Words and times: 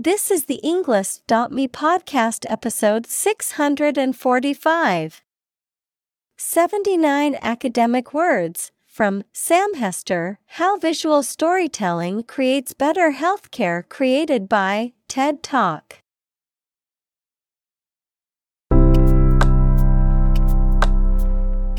This 0.00 0.30
is 0.30 0.44
the 0.44 0.60
Englist.me 0.62 1.66
podcast 1.66 2.46
episode 2.48 3.04
645. 3.04 5.22
79 6.36 7.36
academic 7.42 8.14
words 8.14 8.70
from 8.86 9.24
Sam 9.32 9.74
Hester 9.74 10.38
How 10.46 10.76
Visual 10.76 11.24
Storytelling 11.24 12.22
Creates 12.22 12.74
Better 12.74 13.10
Healthcare, 13.10 13.88
created 13.88 14.48
by 14.48 14.92
TED 15.08 15.42
Talk. 15.42 15.96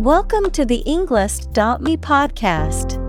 Welcome 0.02 0.52
to 0.52 0.66
the 0.66 0.84
Englist.me 0.86 1.96
podcast. 1.96 3.09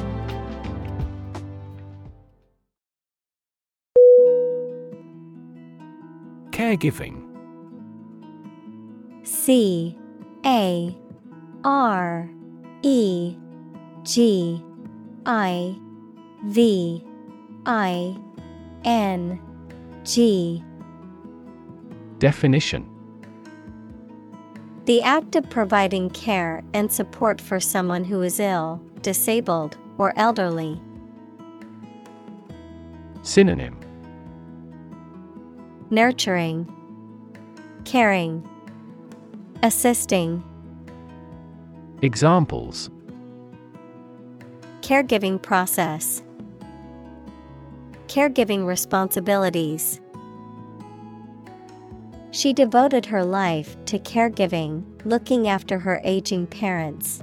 Caregiving. 6.61 7.23
C 9.23 9.97
A 10.45 10.95
R 11.63 12.29
E 12.83 13.35
G 14.03 14.63
I 15.25 15.75
V 16.45 17.03
I 17.65 18.15
N 18.85 19.41
G. 20.03 20.63
Definition. 22.19 22.87
The 24.85 25.01
act 25.01 25.35
of 25.35 25.49
providing 25.49 26.11
care 26.11 26.61
and 26.75 26.91
support 26.91 27.41
for 27.41 27.59
someone 27.59 28.03
who 28.03 28.21
is 28.21 28.39
ill, 28.39 28.79
disabled, 29.01 29.77
or 29.97 30.13
elderly. 30.15 30.79
Synonym 33.23 33.79
Nurturing, 35.93 36.73
Caring, 37.83 38.47
Assisting. 39.61 40.41
Examples 42.01 42.89
Caregiving 44.79 45.41
process, 45.41 46.23
Caregiving 48.07 48.65
responsibilities. 48.65 49.99
She 52.31 52.53
devoted 52.53 53.05
her 53.07 53.25
life 53.25 53.75
to 53.87 53.99
caregiving, 53.99 54.85
looking 55.03 55.49
after 55.49 55.77
her 55.77 55.99
aging 56.05 56.47
parents. 56.47 57.21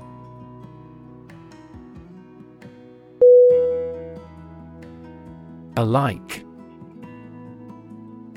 Alike 5.79 6.45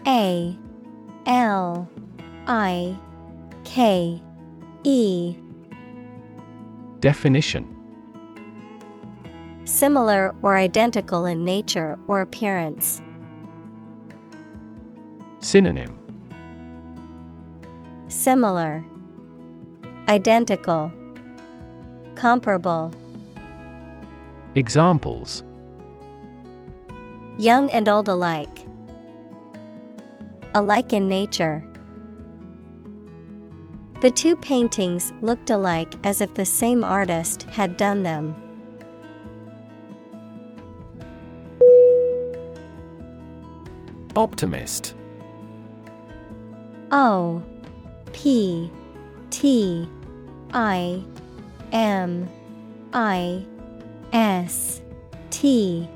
A 0.08 0.58
L 1.26 1.88
I 2.48 2.98
K 3.64 4.22
E 4.84 5.36
Definition 7.00 7.68
Similar 9.64 10.36
or 10.42 10.58
identical 10.58 11.26
in 11.26 11.46
nature 11.46 11.98
or 12.08 12.22
appearance. 12.22 13.02
Synonym 15.40 15.98
Similar, 18.08 18.84
Identical, 20.10 20.92
Comparable. 22.16 22.92
Examples 24.56 25.44
Young 27.38 27.70
and 27.72 27.88
old 27.88 28.10
alike. 28.10 28.66
Alike 30.54 30.92
in 30.92 31.08
nature. 31.08 31.64
The 34.02 34.12
two 34.12 34.36
paintings 34.36 35.14
looked 35.22 35.50
alike 35.50 35.94
as 36.04 36.22
if 36.22 36.34
the 36.34 36.46
same 36.46 36.84
artist 36.84 37.44
had 37.44 37.78
done 37.78 38.04
them. 38.04 38.36
Optimist 44.16 44.94
O 46.92 47.42
P 48.12 48.70
T 49.30 49.88
I 50.54 51.02
M 51.72 52.30
I 52.92 53.46
S 54.12 54.82
T 55.30 55.88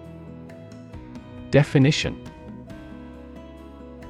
Definition 1.52 2.25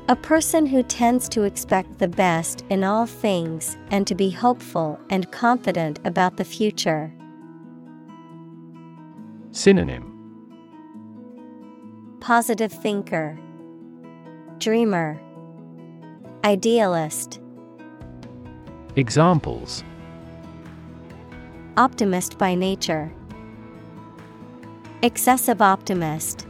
A 0.07 0.15
person 0.15 0.67
who 0.67 0.83
tends 0.83 1.27
to 1.29 1.41
expect 1.45 1.97
the 1.97 2.07
best 2.07 2.63
in 2.69 2.83
all 2.83 3.07
things 3.07 3.75
and 3.89 4.05
to 4.05 4.13
be 4.13 4.29
hopeful 4.29 4.99
and 5.09 5.31
confident 5.31 5.99
about 6.05 6.37
the 6.37 6.45
future. 6.45 7.11
Synonym. 9.49 10.11
Positive 12.19 12.71
thinker, 12.71 13.39
Dreamer, 14.59 15.19
Idealist, 16.43 17.39
Examples. 18.95 19.83
Optimist 21.77 22.37
by 22.37 22.53
nature, 22.53 23.11
Excessive 25.01 25.63
optimist. 25.63 26.45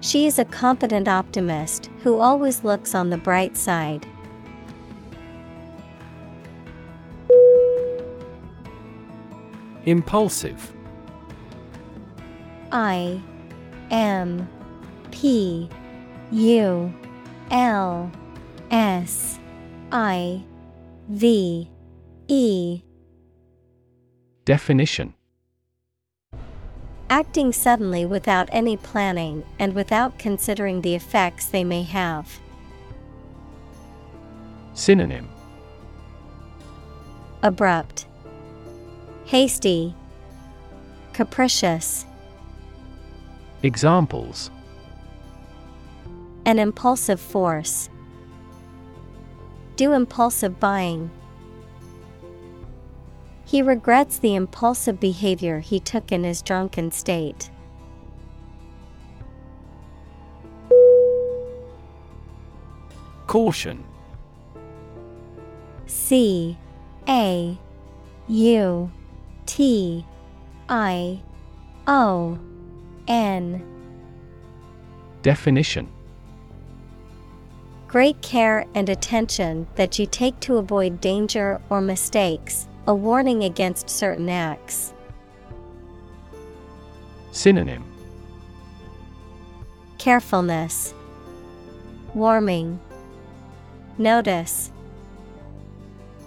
She 0.00 0.26
is 0.26 0.38
a 0.38 0.44
competent 0.44 1.08
optimist 1.08 1.90
who 2.02 2.18
always 2.18 2.62
looks 2.62 2.94
on 2.94 3.10
the 3.10 3.18
bright 3.18 3.56
side. 3.56 4.06
Impulsive. 9.84 10.72
I 12.70 13.20
M 13.90 14.48
P 15.10 15.68
U 16.30 16.92
L 17.50 18.12
S 18.70 19.38
I 19.90 20.44
V 21.08 21.70
E. 22.28 22.82
Definition 24.44 25.14
Acting 27.10 27.52
suddenly 27.52 28.04
without 28.04 28.48
any 28.52 28.76
planning 28.76 29.42
and 29.58 29.74
without 29.74 30.18
considering 30.18 30.82
the 30.82 30.94
effects 30.94 31.46
they 31.46 31.64
may 31.64 31.82
have. 31.82 32.38
Synonym 34.74 35.28
Abrupt, 37.42 38.06
Hasty, 39.24 39.94
Capricious. 41.12 42.04
Examples 43.62 44.50
An 46.44 46.58
impulsive 46.58 47.20
force. 47.20 47.88
Do 49.76 49.94
impulsive 49.94 50.60
buying. 50.60 51.10
He 53.48 53.62
regrets 53.62 54.18
the 54.18 54.34
impulsive 54.34 55.00
behavior 55.00 55.60
he 55.60 55.80
took 55.80 56.12
in 56.12 56.22
his 56.22 56.42
drunken 56.42 56.90
state. 56.90 57.50
Caution 63.26 63.82
C 65.86 66.58
A 67.08 67.58
U 68.28 68.90
T 69.46 70.04
I 70.68 71.22
O 71.86 72.38
N. 73.06 73.64
Definition 75.22 75.88
Great 77.86 78.20
care 78.20 78.66
and 78.74 78.90
attention 78.90 79.66
that 79.76 79.98
you 79.98 80.04
take 80.04 80.38
to 80.40 80.58
avoid 80.58 81.00
danger 81.00 81.62
or 81.70 81.80
mistakes, 81.80 82.68
a 82.88 82.94
warning 82.94 83.44
against 83.44 83.90
certain 83.90 84.30
acts. 84.30 84.94
Synonym 87.32 87.84
Carefulness, 89.98 90.94
Warming, 92.14 92.80
Notice. 93.98 94.72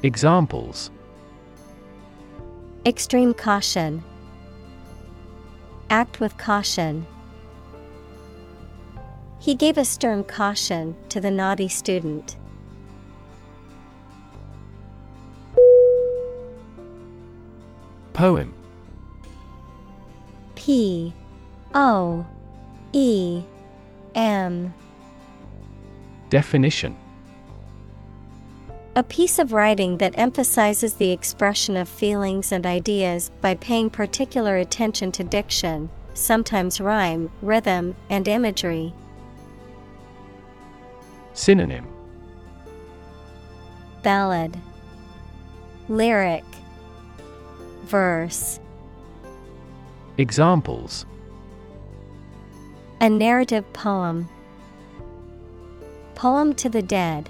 Examples 0.04 0.92
Extreme 2.86 3.34
caution. 3.34 4.04
Act 5.90 6.20
with 6.20 6.38
caution. 6.38 7.08
He 9.40 9.56
gave 9.56 9.80
a 9.80 9.86
stern 9.86 10.24
caution 10.24 10.96
to 11.10 11.20
the 11.20 11.32
naughty 11.32 11.68
student. 11.68 12.38
Poem. 18.14 18.54
P 20.56 21.14
O 21.74 22.26
E 22.94 23.44
M. 24.16 24.74
Definition. 26.30 26.96
A 28.96 29.04
piece 29.04 29.40
of 29.40 29.54
writing 29.54 29.98
that 30.00 30.14
emphasizes 30.18 30.96
the 30.96 31.12
expression 31.12 31.78
of 31.78 31.88
feelings 31.88 32.52
and 32.52 32.66
ideas 32.66 33.32
by 33.40 33.56
paying 33.56 33.90
particular 33.90 34.58
attention 34.58 35.14
to 35.14 35.24
diction, 35.24 35.90
sometimes 36.14 36.82
rhyme, 36.82 37.32
rhythm, 37.42 37.96
and 38.10 38.28
imagery. 38.28 38.94
Synonym. 41.34 41.88
Ballad. 44.04 44.58
Lyric 45.88 46.44
Verse. 47.84 48.60
Examples. 50.18 51.06
A 53.00 53.10
narrative 53.10 53.66
poem. 53.74 54.30
Poem 56.16 56.54
to 56.56 56.70
the 56.70 56.82
Dead. 56.82 57.30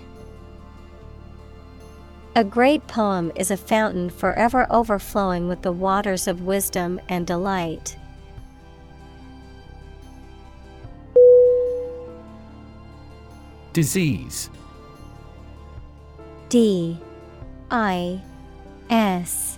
A 2.35 2.43
great 2.43 2.87
poem 2.87 3.31
is 3.35 3.51
a 3.51 3.57
fountain 3.57 4.09
forever 4.09 4.65
overflowing 4.69 5.47
with 5.47 5.61
the 5.61 5.71
waters 5.71 6.27
of 6.27 6.41
wisdom 6.41 6.99
and 7.09 7.27
delight. 7.27 7.97
Disease. 13.73 14.49
D 16.49 16.99
I 17.69 18.21
S 18.89 19.57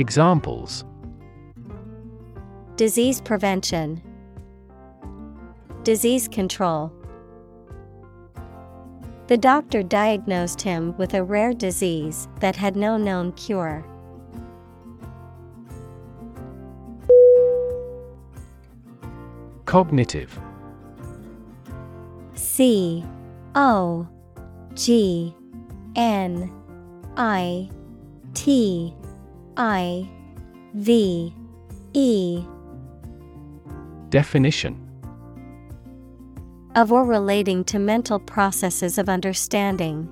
Examples 0.00 0.86
Disease 2.76 3.20
prevention, 3.20 4.00
Disease 5.82 6.26
control. 6.26 6.90
The 9.26 9.36
doctor 9.36 9.82
diagnosed 9.82 10.62
him 10.62 10.96
with 10.96 11.12
a 11.12 11.22
rare 11.22 11.52
disease 11.52 12.28
that 12.38 12.56
had 12.56 12.76
no 12.76 12.96
known 12.96 13.32
cure. 13.32 13.84
Cognitive 19.66 20.40
C 22.32 23.04
O 23.54 24.08
G 24.72 25.36
N 25.94 26.50
I 27.18 27.68
T 28.32 28.94
I 29.62 30.08
V 30.72 31.34
E. 31.92 32.42
Definition. 34.08 34.74
Of 36.76 36.90
or 36.90 37.04
relating 37.04 37.64
to 37.64 37.78
mental 37.78 38.18
processes 38.18 38.96
of 38.96 39.10
understanding. 39.10 40.08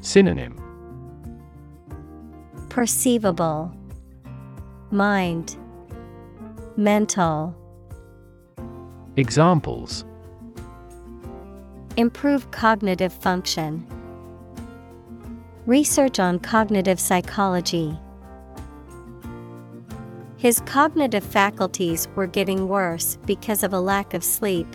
Synonym. 0.00 0.60
Perceivable. 2.68 3.72
Mind. 4.90 5.56
Mental. 6.76 7.54
Examples. 9.14 10.04
Improve 11.96 12.50
cognitive 12.50 13.12
function. 13.12 13.86
Research 15.66 16.20
on 16.20 16.38
cognitive 16.40 17.00
psychology. 17.00 17.98
His 20.36 20.60
cognitive 20.66 21.24
faculties 21.24 22.06
were 22.14 22.26
getting 22.26 22.68
worse 22.68 23.16
because 23.24 23.62
of 23.62 23.72
a 23.72 23.80
lack 23.80 24.12
of 24.12 24.22
sleep. 24.22 24.66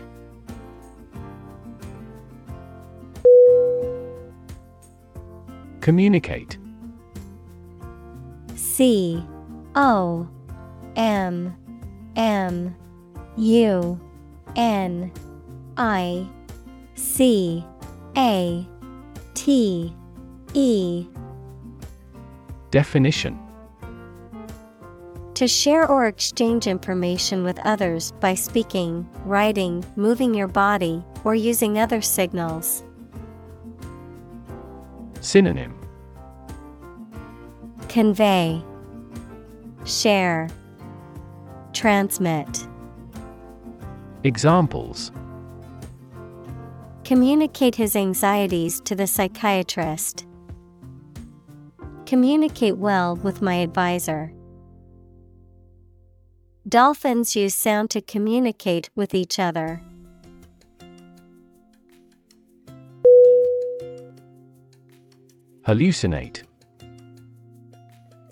Communicate 5.79 6.57
C 8.55 9.23
O 9.75 10.27
M 10.95 11.55
M 12.15 12.75
U 13.37 13.99
N 14.55 15.11
I 15.77 16.27
C 16.95 17.63
A 18.17 18.67
T 19.35 19.93
E 20.53 21.07
Definition 22.71 23.39
To 25.35 25.47
share 25.47 25.87
or 25.87 26.07
exchange 26.07 26.67
information 26.67 27.43
with 27.43 27.59
others 27.65 28.11
by 28.19 28.33
speaking, 28.33 29.07
writing, 29.25 29.83
moving 29.95 30.33
your 30.33 30.47
body, 30.47 31.03
or 31.23 31.35
using 31.35 31.79
other 31.79 32.01
signals. 32.01 32.83
Synonym 35.21 35.75
Convey, 37.89 38.63
Share, 39.85 40.47
Transmit. 41.73 42.67
Examples 44.23 45.11
Communicate 47.03 47.75
his 47.75 47.95
anxieties 47.95 48.79
to 48.81 48.95
the 48.95 49.07
psychiatrist. 49.07 50.27
Communicate 52.09 52.75
well 52.75 53.15
with 53.17 53.39
my 53.39 53.57
advisor. 53.57 54.33
Dolphins 56.67 57.35
use 57.35 57.53
sound 57.53 57.91
to 57.91 58.01
communicate 58.01 58.89
with 58.95 59.13
each 59.13 59.37
other. 59.37 59.83
Hallucinate 65.67 66.41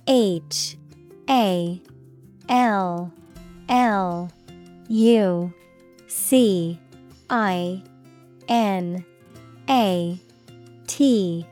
H 0.08 0.76
A 1.30 1.80
L 2.50 3.14
L 3.70 4.32
U 4.88 5.54
C 6.08 6.80
I 7.30 7.84
N 8.50 9.06
A 9.70 10.20
T 10.88 11.46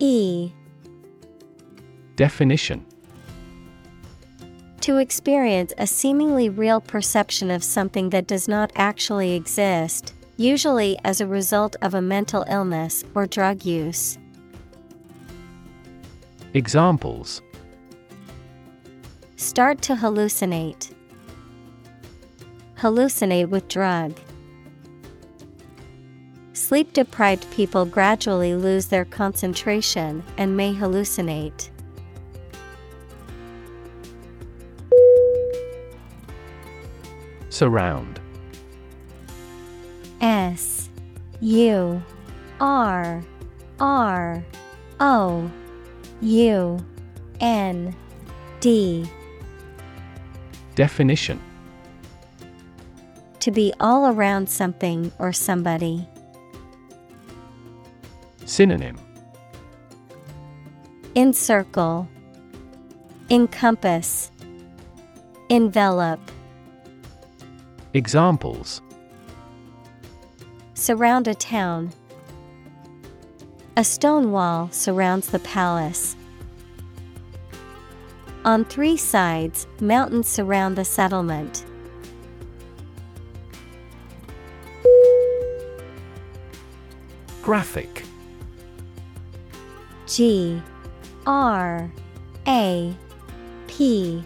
E 0.00 0.50
Definition 2.20 2.84
To 4.82 4.98
experience 4.98 5.72
a 5.78 5.86
seemingly 5.86 6.50
real 6.50 6.78
perception 6.78 7.50
of 7.50 7.64
something 7.64 8.10
that 8.10 8.26
does 8.26 8.46
not 8.46 8.70
actually 8.76 9.32
exist, 9.32 10.12
usually 10.36 10.98
as 11.02 11.22
a 11.22 11.26
result 11.26 11.76
of 11.80 11.94
a 11.94 12.02
mental 12.02 12.44
illness 12.46 13.04
or 13.14 13.26
drug 13.26 13.64
use. 13.64 14.18
Examples 16.52 17.40
Start 19.36 19.80
to 19.80 19.94
hallucinate. 19.94 20.92
Hallucinate 22.76 23.48
with 23.48 23.66
drug. 23.68 24.14
Sleep 26.52 26.92
deprived 26.92 27.50
people 27.50 27.86
gradually 27.86 28.54
lose 28.54 28.88
their 28.88 29.06
concentration 29.06 30.22
and 30.36 30.54
may 30.54 30.74
hallucinate. 30.74 31.70
Surround. 37.50 38.20
S 40.20 40.88
U 41.40 42.02
R 42.60 43.22
R 43.80 44.44
O 45.00 45.50
U 46.20 46.86
N 47.40 47.94
D. 48.60 49.10
Definition. 50.76 51.40
To 53.40 53.50
be 53.50 53.72
all 53.80 54.06
around 54.06 54.48
something 54.48 55.10
or 55.18 55.32
somebody. 55.32 56.06
Synonym. 58.44 58.98
Encircle, 61.16 62.06
Encompass, 63.28 64.30
Envelop. 65.48 66.20
Examples 67.92 68.82
Surround 70.74 71.26
a 71.26 71.34
town. 71.34 71.90
A 73.76 73.82
stone 73.82 74.30
wall 74.30 74.68
surrounds 74.70 75.28
the 75.30 75.40
palace. 75.40 76.14
On 78.44 78.64
three 78.64 78.96
sides, 78.96 79.66
mountains 79.80 80.28
surround 80.28 80.76
the 80.76 80.84
settlement. 80.84 81.64
Graphic 87.42 88.04
G 90.06 90.62
R 91.26 91.90
A 92.46 92.94
P 93.66 94.24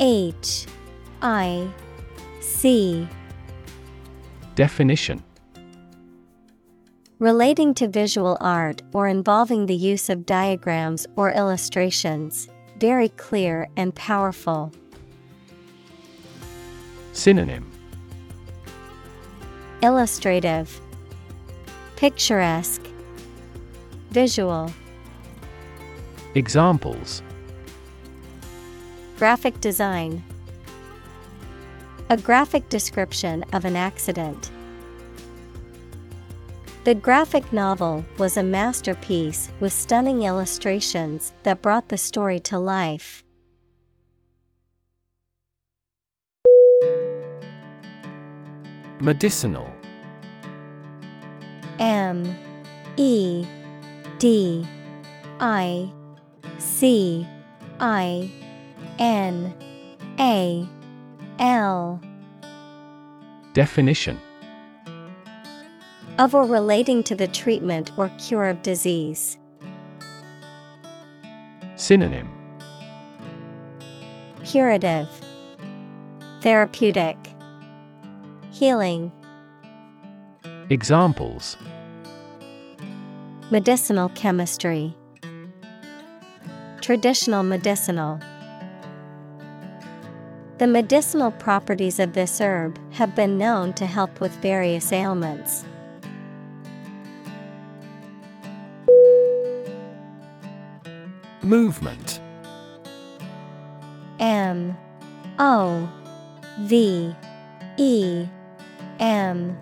H 0.00 0.66
I 1.20 1.68
C. 2.44 3.08
Definition. 4.54 5.24
Relating 7.18 7.72
to 7.74 7.88
visual 7.88 8.36
art 8.38 8.82
or 8.92 9.08
involving 9.08 9.64
the 9.64 9.74
use 9.74 10.10
of 10.10 10.26
diagrams 10.26 11.06
or 11.16 11.32
illustrations, 11.32 12.48
very 12.78 13.08
clear 13.08 13.66
and 13.78 13.94
powerful. 13.94 14.72
Synonym. 17.14 17.70
Illustrative, 19.82 20.80
Picturesque, 21.96 22.86
Visual. 24.10 24.70
Examples. 26.34 27.22
Graphic 29.16 29.60
design. 29.60 30.22
A 32.10 32.18
graphic 32.18 32.68
description 32.68 33.46
of 33.54 33.64
an 33.64 33.76
accident. 33.76 34.50
The 36.84 36.94
graphic 36.94 37.50
novel 37.50 38.04
was 38.18 38.36
a 38.36 38.42
masterpiece 38.42 39.50
with 39.58 39.72
stunning 39.72 40.24
illustrations 40.24 41.32
that 41.44 41.62
brought 41.62 41.88
the 41.88 41.96
story 41.96 42.38
to 42.40 42.58
life. 42.58 43.24
Medicinal. 49.00 49.72
M. 51.78 52.36
E. 52.98 53.46
D. 54.18 54.66
I. 55.40 55.90
C. 56.58 57.26
I. 57.80 58.30
N. 58.98 59.54
A 60.20 60.68
L. 61.38 62.00
Definition. 63.52 64.20
Of 66.18 66.34
or 66.34 66.44
relating 66.44 67.02
to 67.04 67.14
the 67.14 67.26
treatment 67.26 67.90
or 67.96 68.08
cure 68.18 68.48
of 68.48 68.62
disease. 68.62 69.38
Synonym. 71.76 72.30
Curative, 74.44 75.08
Therapeutic, 76.40 77.16
Healing. 78.52 79.10
Examples. 80.70 81.56
Medicinal 83.50 84.08
chemistry, 84.10 84.94
Traditional 86.80 87.42
medicinal. 87.42 88.20
The 90.58 90.68
medicinal 90.68 91.32
properties 91.32 91.98
of 91.98 92.12
this 92.12 92.40
herb 92.40 92.78
have 92.92 93.16
been 93.16 93.36
known 93.36 93.72
to 93.74 93.86
help 93.86 94.20
with 94.20 94.30
various 94.36 94.92
ailments. 94.92 95.64
Movement. 101.42 102.20
M. 104.20 104.76
O. 105.40 105.88
V. 106.60 107.14
E. 107.76 108.26
M. 109.00 109.58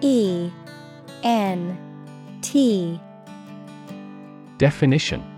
E. 0.00 0.50
N. 1.24 2.38
T. 2.42 3.00
Definition 4.56 5.37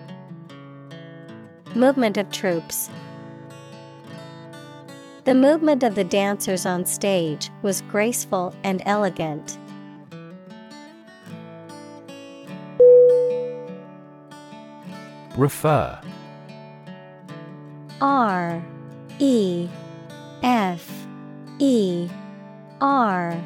Movement 1.75 2.17
of 2.17 2.29
troops. 2.31 2.89
The 5.23 5.33
movement 5.33 5.83
of 5.83 5.95
the 5.95 6.03
dancers 6.03 6.65
on 6.65 6.85
stage 6.85 7.49
was 7.61 7.81
graceful 7.83 8.53
and 8.63 8.81
elegant. 8.85 9.57
Refer 15.37 15.97
R 18.01 18.63
E 19.19 19.69
F 20.43 20.91
E 21.59 22.09
R 22.81 23.41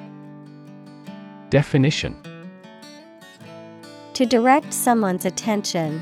Definition 1.52 2.16
To 4.14 4.26
direct 4.26 4.74
someone's 4.74 5.26
attention, 5.26 6.02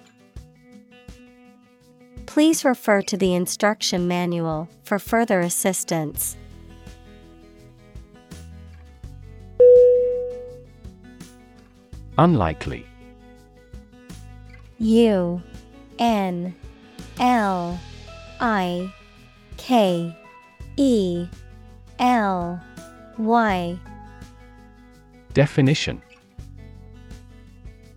Please 2.31 2.63
refer 2.63 3.01
to 3.01 3.17
the 3.17 3.33
instruction 3.33 4.07
manual 4.07 4.69
for 4.83 4.97
further 4.97 5.41
assistance. 5.41 6.37
Unlikely 12.17 12.85
U 14.79 15.41
N 15.99 16.55
L 17.19 17.77
I 18.39 18.93
K 19.57 20.15
E 20.77 21.27
L 21.99 22.63
Y. 23.17 23.77
Definition 25.33 26.01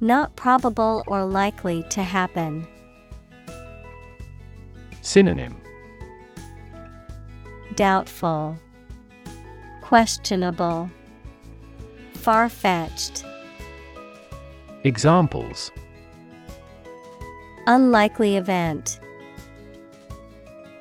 Not 0.01 0.35
probable 0.35 1.05
or 1.07 1.25
likely 1.25 1.85
to 1.91 2.03
happen. 2.03 2.67
Synonym 5.05 5.61
Doubtful, 7.75 8.59
Questionable, 9.83 10.91
Far 12.15 12.49
fetched. 12.49 13.23
Examples 14.85 15.71
Unlikely 17.67 18.39
event. 18.39 18.99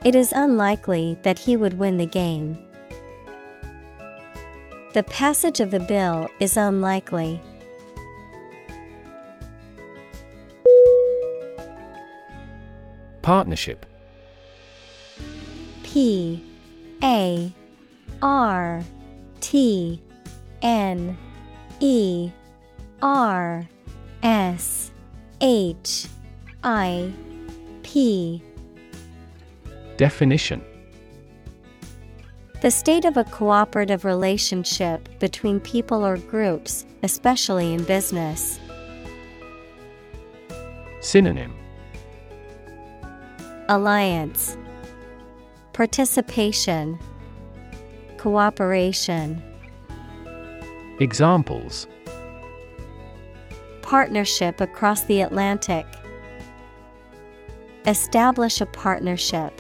It 0.05 0.15
is 0.15 0.31
unlikely 0.31 1.17
that 1.23 1.37
he 1.37 1.57
would 1.57 1.77
win 1.77 1.97
the 1.97 2.05
game. 2.05 2.57
The 4.93 5.03
passage 5.03 5.59
of 5.59 5.69
the 5.69 5.81
bill 5.81 6.29
is 6.39 6.55
unlikely. 6.55 7.41
Partnership 13.21 13.85
P 15.93 16.43
A 17.03 17.53
R 18.23 18.83
T 19.41 20.01
N 20.63 21.15
E 21.79 22.31
R 23.03 23.69
S 24.23 24.91
H 25.39 26.07
I 26.63 27.13
P 27.83 28.41
Definition. 29.97 30.63
The 32.61 32.71
state 32.71 33.05
of 33.05 33.15
a 33.15 33.25
cooperative 33.25 34.03
relationship 34.03 35.07
between 35.19 35.59
people 35.59 36.03
or 36.03 36.17
groups, 36.17 36.87
especially 37.03 37.71
in 37.71 37.83
business. 37.83 38.59
Synonym. 41.01 41.53
Alliance 43.69 44.57
Participation 45.73 46.99
Cooperation 48.17 49.41
Examples 50.99 51.87
Partnership 53.81 54.61
across 54.61 55.05
the 55.05 55.21
Atlantic. 55.21 55.87
Establish 57.87 58.61
a 58.61 58.67
partnership. 58.67 59.59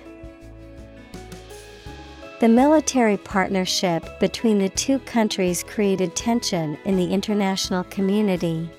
The 2.41 2.47
military 2.47 3.17
partnership 3.17 4.19
between 4.19 4.59
the 4.59 4.69
two 4.69 4.99
countries 4.99 5.63
created 5.63 6.15
tension 6.15 6.77
in 6.85 6.95
the 6.95 7.11
international 7.11 7.85
community. 7.85 8.69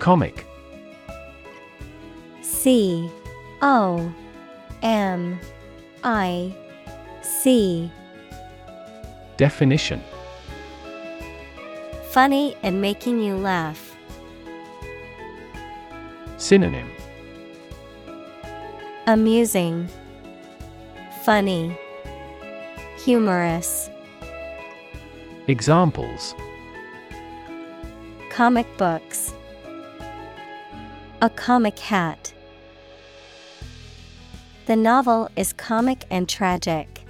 Comic 0.00 0.44
C. 2.62 3.10
O. 3.60 4.14
M. 4.82 5.40
I. 6.04 6.54
C. 7.20 7.90
Definition. 9.36 10.00
Funny 12.12 12.54
and 12.62 12.80
making 12.80 13.18
you 13.18 13.34
laugh. 13.34 13.96
Synonym. 16.36 16.88
Amusing, 19.08 19.88
Funny, 21.24 21.76
Humorous. 23.04 23.90
Examples. 25.48 26.36
Comic 28.30 28.68
books. 28.78 29.34
A 31.22 31.28
comic 31.28 31.76
hat. 31.80 32.32
The 34.66 34.76
novel 34.76 35.28
is 35.34 35.52
comic 35.52 36.04
and 36.08 36.28
tragic. 36.28 37.00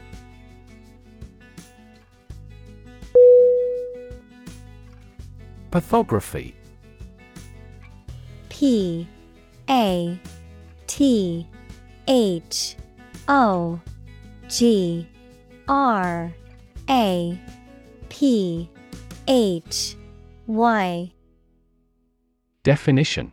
Pathography. 5.70 6.54
P 8.48 9.06
A 9.68 10.18
T 10.86 11.46
H 12.08 12.76
O 13.28 13.80
G 14.48 15.06
R 15.68 16.32
A 16.88 17.40
P 18.08 18.70
H 19.28 19.96
Y. 20.46 21.12
Definition 22.62 23.32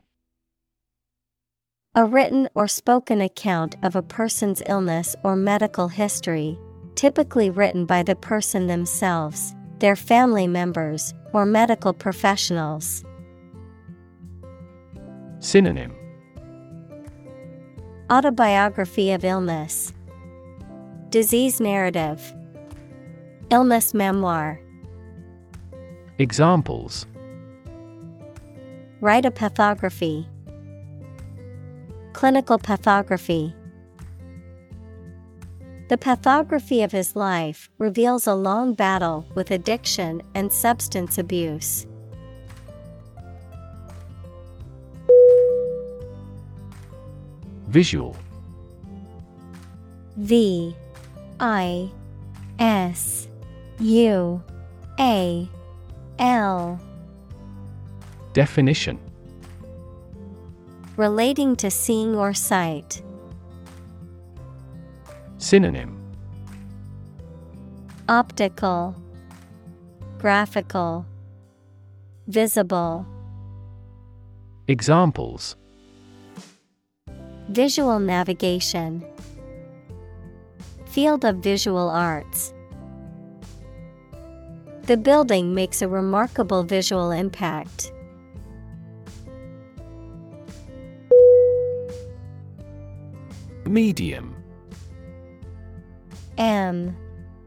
A 1.96 2.06
written 2.06 2.48
or 2.54 2.68
spoken 2.68 3.20
account 3.20 3.76
of 3.82 3.96
a 3.96 4.04
person's 4.04 4.62
illness 4.68 5.16
or 5.24 5.36
medical 5.36 5.88
history, 5.88 6.56
typically 6.94 7.50
written 7.50 7.88
by 7.88 8.04
the 8.04 8.16
person 8.16 8.68
themselves, 8.68 9.56
their 9.80 9.96
family 9.96 10.46
members, 10.46 11.16
or 11.34 11.48
medical 11.48 11.92
professionals. 11.92 13.04
Synonym 15.40 15.96
Autobiography 18.12 19.12
of 19.12 19.26
illness, 19.26 19.92
Disease 21.10 21.60
narrative, 21.60 22.36
Illness 23.50 23.96
memoir. 23.96 24.62
Examples 26.20 27.08
Write 29.02 29.26
a 29.26 29.32
pathography. 29.32 30.28
Clinical 32.14 32.58
pathography. 32.58 33.54
The 35.90 35.98
pathography 35.98 36.84
of 36.84 36.92
his 36.92 37.16
life 37.16 37.70
reveals 37.78 38.28
a 38.28 38.36
long 38.36 38.74
battle 38.74 39.26
with 39.36 39.52
addiction 39.52 40.22
and 40.36 40.52
substance 40.52 41.18
abuse. 41.18 41.88
Visual 47.68 48.16
V 50.18 50.76
I 51.40 51.90
S 52.60 53.28
U 53.80 54.44
A 55.00 55.50
L 56.20 56.80
Definition 58.34 59.00
Relating 61.00 61.56
to 61.56 61.72
seeing 61.72 62.14
or 62.14 62.34
sight. 62.34 63.02
Synonym 65.38 65.98
Optical, 68.10 68.94
Graphical, 70.18 71.06
Visible. 72.28 73.06
Examples 74.68 75.56
Visual 77.48 78.00
navigation. 78.02 79.06
Field 80.88 81.24
of 81.24 81.38
visual 81.38 81.90
arts. 81.90 82.54
The 84.82 84.98
building 84.98 85.56
makes 85.56 85.82
a 85.82 85.88
remarkable 85.88 86.64
visual 86.64 87.12
impact. 87.12 87.94
Medium. 93.70 94.36
M 96.40 96.98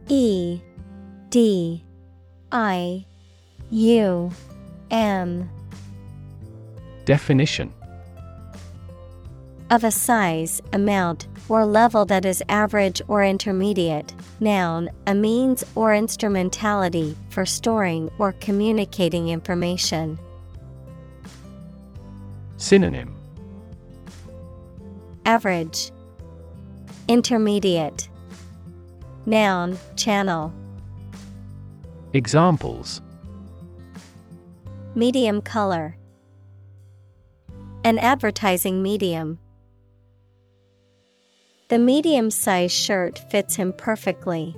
E 0.06 0.60
D 1.30 1.84
I 2.52 3.04
U 3.70 4.30
M. 4.92 5.50
Definition. 7.04 7.74
Of 9.70 9.82
a 9.82 9.90
size, 9.90 10.62
amount, 10.72 11.26
or 11.48 11.66
level 11.66 12.04
that 12.04 12.24
is 12.24 12.40
average 12.48 13.02
or 13.08 13.24
intermediate. 13.24 14.14
Noun, 14.38 14.90
a 15.08 15.16
means 15.16 15.64
or 15.74 15.92
instrumentality 15.92 17.16
for 17.30 17.44
storing 17.44 18.08
or 18.20 18.30
communicating 18.34 19.30
information. 19.30 20.20
Synonym. 22.58 23.12
Average, 25.24 25.90
Intermediate. 27.12 28.08
Noun, 29.26 29.76
channel. 29.96 30.50
Examples 32.14 33.02
Medium 34.94 35.42
color. 35.42 35.94
An 37.84 37.98
advertising 37.98 38.82
medium. 38.82 39.38
The 41.68 41.78
medium 41.78 42.30
sized 42.30 42.72
shirt 42.72 43.18
fits 43.30 43.56
him 43.56 43.74
perfectly. 43.74 44.56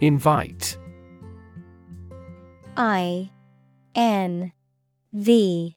Invite 0.00 0.76
I 2.76 3.30
N 3.94 4.50
V 5.12 5.76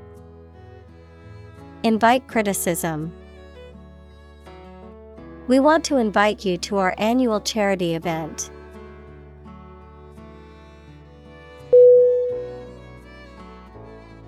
Invite 1.83 2.27
criticism. 2.27 3.11
We 5.47 5.59
want 5.59 5.83
to 5.85 5.97
invite 5.97 6.45
you 6.45 6.57
to 6.59 6.77
our 6.77 6.93
annual 6.99 7.41
charity 7.41 7.95
event. 7.95 8.51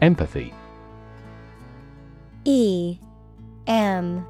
Empathy 0.01 0.53
E 2.43 2.97
M 3.67 4.25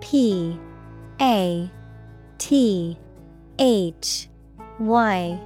P 0.00 0.58
A 1.20 1.70
T 2.38 2.98
H 3.58 4.28
Y 4.78 5.40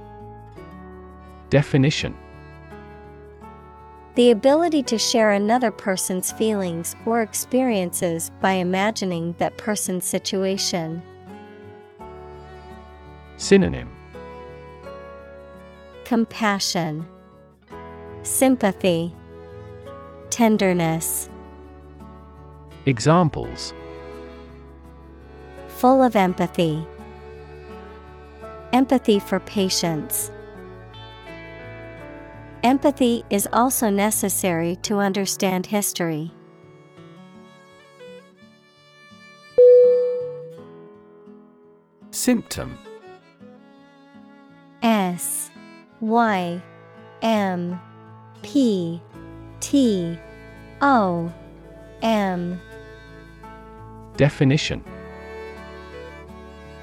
Definition 1.49 2.17
The 4.15 4.31
ability 4.31 4.83
to 4.83 4.97
share 4.97 5.31
another 5.31 5.71
person's 5.71 6.33
feelings 6.33 6.97
or 7.05 7.21
experiences 7.21 8.29
by 8.41 8.53
imagining 8.53 9.35
that 9.37 9.57
person's 9.57 10.03
situation. 10.03 11.01
Synonym 13.37 13.89
Compassion, 16.03 17.07
Sympathy, 18.23 19.15
Tenderness. 20.29 21.29
Examples 22.85 23.73
Full 25.69 26.03
of 26.03 26.17
empathy. 26.17 26.85
Empathy 28.73 29.19
for 29.19 29.39
patients. 29.39 30.31
Empathy 32.63 33.23
is 33.31 33.47
also 33.51 33.89
necessary 33.89 34.75
to 34.83 34.99
understand 34.99 35.65
history. 35.65 36.31
Symptom. 42.11 42.77
S 44.83 45.49
Y 46.01 46.61
M 47.23 47.81
P 48.43 49.01
T 49.59 50.19
O 50.81 51.33
M. 52.03 52.61
Definition 54.17 54.83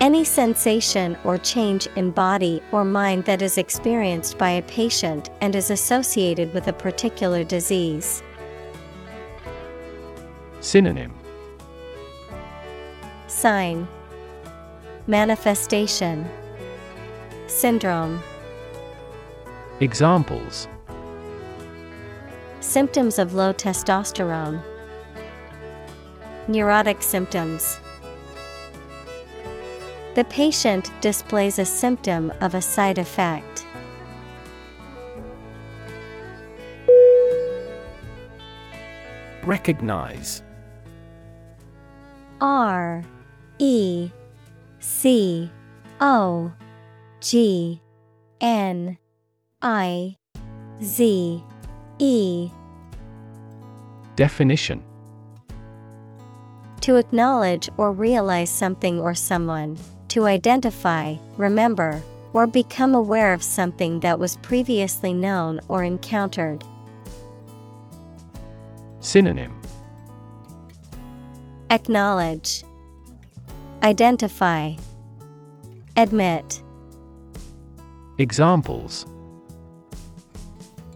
Any 0.00 0.22
sensation 0.22 1.18
or 1.24 1.38
change 1.38 1.88
in 1.96 2.12
body 2.12 2.62
or 2.70 2.84
mind 2.84 3.24
that 3.24 3.42
is 3.42 3.58
experienced 3.58 4.38
by 4.38 4.50
a 4.50 4.62
patient 4.62 5.30
and 5.40 5.56
is 5.56 5.70
associated 5.70 6.54
with 6.54 6.68
a 6.68 6.72
particular 6.72 7.42
disease. 7.42 8.22
Synonym. 10.60 11.12
Sign. 13.26 13.88
Manifestation. 15.08 16.28
Syndrome. 17.48 18.22
Examples. 19.80 20.68
Symptoms 22.60 23.18
of 23.18 23.34
low 23.34 23.52
testosterone. 23.52 24.62
Neurotic 26.46 27.02
symptoms 27.02 27.80
The 30.18 30.24
patient 30.24 30.90
displays 31.00 31.60
a 31.60 31.64
symptom 31.64 32.32
of 32.40 32.56
a 32.56 32.60
side 32.60 32.98
effect. 32.98 33.64
Recognize. 39.44 40.42
R 42.40 43.04
E 43.60 44.10
C 44.80 45.52
O 46.00 46.52
G 47.20 47.80
N 48.40 48.98
I 49.62 50.16
Z 50.82 51.44
E. 52.00 52.50
Definition. 54.16 54.82
To 56.80 56.96
acknowledge 56.96 57.68
or 57.76 57.92
realize 57.92 58.50
something 58.50 58.98
or 58.98 59.14
someone, 59.14 59.78
to 60.18 60.26
identify, 60.26 61.14
remember, 61.36 62.02
or 62.32 62.44
become 62.44 62.92
aware 62.92 63.32
of 63.32 63.40
something 63.40 64.00
that 64.00 64.18
was 64.18 64.36
previously 64.38 65.14
known 65.14 65.60
or 65.68 65.84
encountered. 65.84 66.64
Synonym. 68.98 69.62
Acknowledge, 71.70 72.64
Identify, 73.84 74.74
Admit, 75.96 76.64
Examples. 78.18 79.06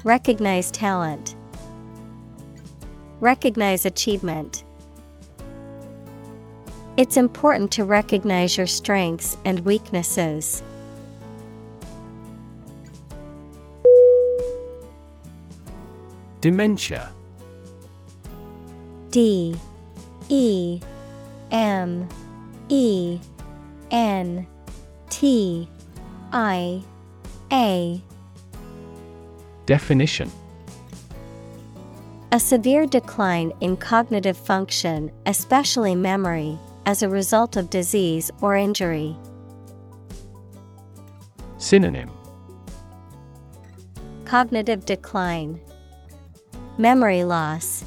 Recognize 0.03 0.73
talent, 0.73 1.37
Recognize 3.21 3.87
achievement. 3.87 4.65
It's 6.99 7.17
important 7.17 7.71
to 7.73 7.85
recognize 7.85 8.59
your 8.59 8.67
strengths 8.67 9.39
and 9.47 9.61
weaknesses. 9.61 10.63
Dementia. 16.43 17.11
D 19.11 19.57
E 20.29 20.81
M 21.51 22.09
E 22.69 23.19
N 23.91 24.47
T 25.09 25.69
I 26.33 26.83
A. 27.51 28.03
Definition. 29.65 30.31
A 32.33 32.41
severe 32.41 32.87
decline 32.87 33.53
in 33.61 33.77
cognitive 33.79 34.37
function, 34.37 35.11
especially 35.27 35.95
memory, 35.95 36.59
as 36.87 37.03
a 37.03 37.09
result 37.09 37.57
of 37.57 37.71
disease 37.71 38.31
or 38.41 38.57
injury. 38.57 39.17
Synonym. 41.59 42.11
Cognitive 44.25 44.85
decline, 44.85 45.61
Memory 46.79 47.25
loss, 47.25 47.85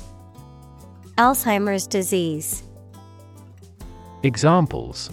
Alzheimer's 1.18 1.88
disease, 1.88 2.64
Examples. 4.26 5.12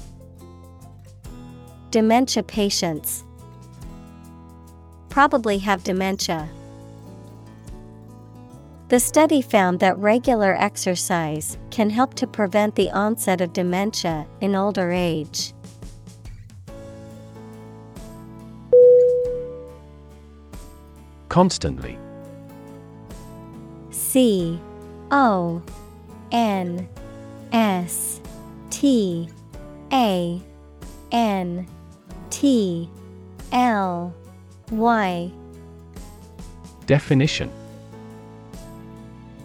Dementia 1.90 2.42
patients. 2.42 3.24
Probably 5.10 5.58
have 5.58 5.84
dementia. 5.84 6.48
The 8.92 9.00
study 9.00 9.40
found 9.40 9.80
that 9.80 9.96
regular 9.96 10.54
exercise 10.54 11.56
can 11.70 11.88
help 11.88 12.12
to 12.12 12.26
prevent 12.26 12.74
the 12.74 12.90
onset 12.90 13.40
of 13.40 13.54
dementia 13.54 14.26
in 14.42 14.54
older 14.54 14.92
age. 14.92 15.54
Constantly. 21.30 21.98
C 23.90 24.60
O 25.10 25.62
N 26.30 26.86
S 27.50 28.20
T 28.68 29.26
A 29.90 30.42
N 31.12 31.66
T 32.28 32.90
L 33.52 34.14
Y. 34.70 35.32
Definition 36.84 37.50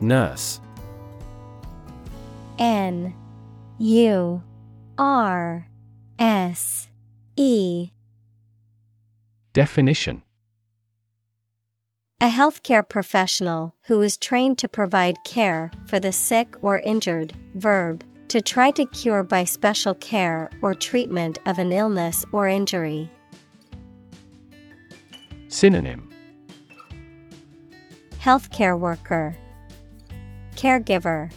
Nurse. 0.00 0.60
N 2.58 3.14
U 3.78 4.42
R 4.98 5.68
S 6.18 6.88
E. 7.36 7.90
Definition. 9.52 10.22
A 12.20 12.30
healthcare 12.30 12.88
professional 12.88 13.74
who 13.88 14.00
is 14.00 14.16
trained 14.16 14.56
to 14.58 14.68
provide 14.68 15.22
care 15.24 15.70
for 15.86 16.00
the 16.00 16.12
sick 16.12 16.56
or 16.62 16.78
injured, 16.78 17.34
verb, 17.54 18.02
to 18.28 18.40
try 18.40 18.70
to 18.70 18.86
cure 18.86 19.22
by 19.22 19.44
special 19.44 19.94
care 19.94 20.50
or 20.62 20.74
treatment 20.74 21.38
of 21.44 21.58
an 21.58 21.72
illness 21.72 22.24
or 22.32 22.48
injury. 22.48 23.10
Synonym. 25.48 26.10
Healthcare 28.18 28.78
worker, 28.78 29.36
Caregiver, 30.56 31.30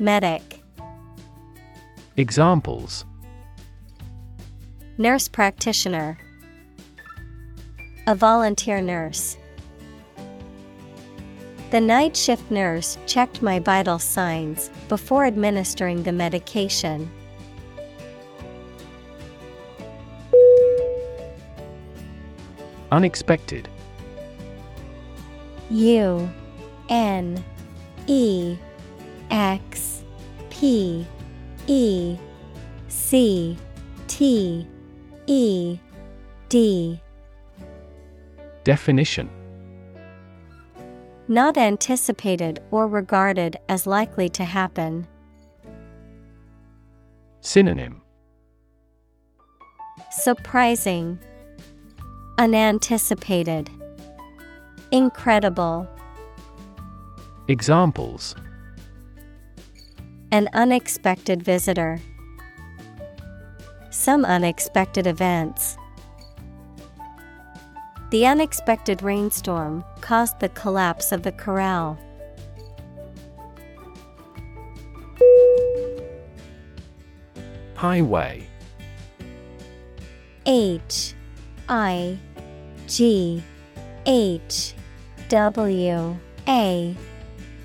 Medic, 0.00 0.60
Examples. 2.16 3.04
Nurse 4.98 5.28
practitioner, 5.28 6.18
A 8.06 8.14
volunteer 8.14 8.82
nurse. 8.82 9.38
The 11.70 11.80
night 11.80 12.16
shift 12.16 12.50
nurse 12.50 12.98
checked 13.06 13.40
my 13.40 13.60
vital 13.60 13.98
signs 13.98 14.70
before 14.88 15.24
administering 15.24 16.02
the 16.02 16.12
medication. 16.12 17.10
Unexpected. 22.90 23.68
U 25.70 26.30
N 26.90 27.42
E 28.06 28.56
X 29.30 30.02
P 30.50 31.06
E 31.66 32.16
C 32.88 33.56
T 34.08 34.66
E 35.26 35.78
D. 36.48 37.00
Definition. 38.64 39.30
Not 41.28 41.56
anticipated 41.56 42.60
or 42.70 42.86
regarded 42.86 43.56
as 43.68 43.86
likely 43.86 44.28
to 44.30 44.44
happen. 44.44 45.06
Synonym. 47.40 48.02
Surprising, 50.10 51.18
Unanticipated, 52.38 53.70
Incredible. 54.90 55.88
Examples 57.52 58.34
An 60.30 60.48
unexpected 60.54 61.42
visitor. 61.42 62.00
Some 63.90 64.24
unexpected 64.24 65.06
events. 65.06 65.76
The 68.08 68.24
unexpected 68.24 69.02
rainstorm 69.02 69.84
caused 70.00 70.40
the 70.40 70.48
collapse 70.48 71.12
of 71.12 71.24
the 71.24 71.32
corral. 71.32 71.98
Highway 77.74 78.46
H 80.46 81.12
I 81.68 82.16
G 82.86 83.44
H 84.06 84.72
W 85.28 86.16
A 86.48 86.96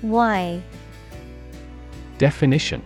Y 0.02 0.62
Definition. 2.18 2.82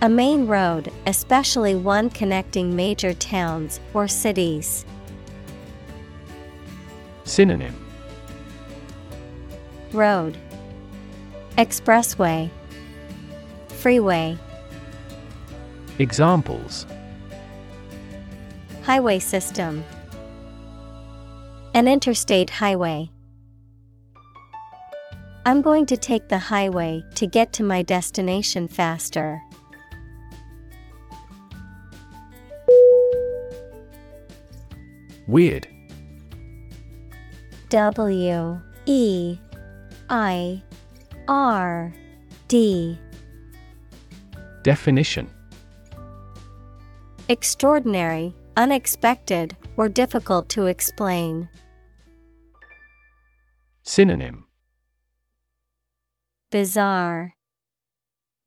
A 0.00 0.08
main 0.08 0.46
road, 0.46 0.90
especially 1.06 1.74
one 1.74 2.08
connecting 2.08 2.74
major 2.74 3.12
towns 3.12 3.78
or 3.92 4.08
cities. 4.08 4.86
Synonym. 7.24 7.74
Road. 9.92 10.38
Expressway. 11.58 12.50
Freeway. 13.68 14.38
Examples. 15.98 16.86
Highway 18.82 19.18
system. 19.18 19.84
An 21.74 21.86
interstate 21.88 22.48
highway. 22.48 23.10
I'm 25.46 25.62
going 25.62 25.86
to 25.86 25.96
take 25.96 26.28
the 26.28 26.38
highway 26.38 27.04
to 27.14 27.24
get 27.24 27.52
to 27.52 27.62
my 27.62 27.80
destination 27.82 28.66
faster. 28.66 29.40
Weird 35.28 35.68
W 37.68 38.60
E 38.86 39.38
I 40.10 40.62
R 41.28 41.94
D 42.48 42.98
Definition 44.64 45.30
Extraordinary, 47.28 48.34
unexpected, 48.56 49.56
or 49.76 49.88
difficult 49.88 50.48
to 50.48 50.66
explain. 50.66 51.48
Synonym 53.84 54.45
Bizarre, 56.52 57.34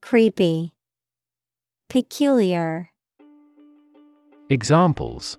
Creepy, 0.01 0.71
Peculiar. 1.89 2.91
Examples 4.49 5.37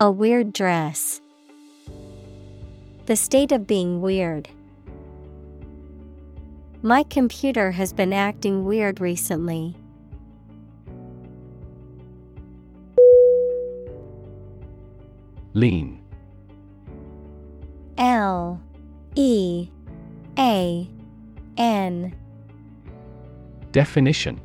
A 0.00 0.10
weird 0.10 0.52
dress. 0.52 1.20
The 3.06 3.14
state 3.14 3.52
of 3.52 3.68
being 3.68 4.00
weird. 4.00 4.48
My 6.82 7.04
computer 7.04 7.70
has 7.70 7.92
been 7.92 8.12
acting 8.12 8.64
weird 8.64 9.00
recently. 9.00 9.76
Lean 15.54 16.00
L 17.98 18.60
E 19.14 19.70
A 20.38 20.88
N. 21.56 22.14
Definition. 23.72 24.40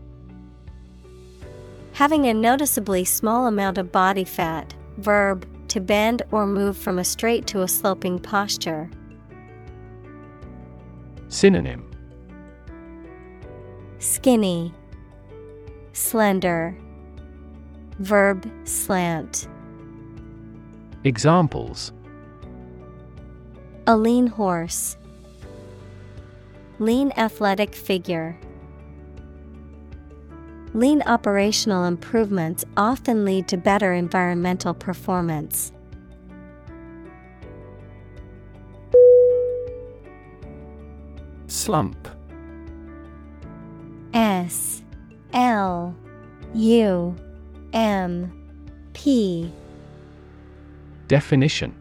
Having 1.93 2.27
a 2.27 2.33
noticeably 2.33 3.03
small 3.05 3.47
amount 3.47 3.77
of 3.77 3.91
body 3.91 4.23
fat, 4.23 4.73
verb, 4.97 5.45
to 5.67 5.79
bend 5.79 6.21
or 6.31 6.45
move 6.45 6.77
from 6.77 6.99
a 6.99 7.03
straight 7.03 7.47
to 7.47 7.61
a 7.61 7.67
sloping 7.67 8.19
posture. 8.19 8.89
Synonym. 11.27 11.89
Skinny, 13.99 14.73
Slender, 15.93 16.75
Verb 17.99 18.51
slant. 18.63 19.47
Examples. 21.03 21.91
A 23.85 23.95
lean 23.95 24.25
horse, 24.25 24.97
Lean 26.81 27.13
athletic 27.15 27.75
figure. 27.75 28.35
Lean 30.73 31.03
operational 31.03 31.85
improvements 31.85 32.65
often 32.75 33.23
lead 33.23 33.47
to 33.47 33.55
better 33.55 33.93
environmental 33.93 34.73
performance. 34.73 35.71
Slump 41.45 42.07
S 44.15 44.81
L 45.33 45.95
U 46.55 47.15
M 47.73 48.33
P 48.93 49.53
Definition 51.07 51.75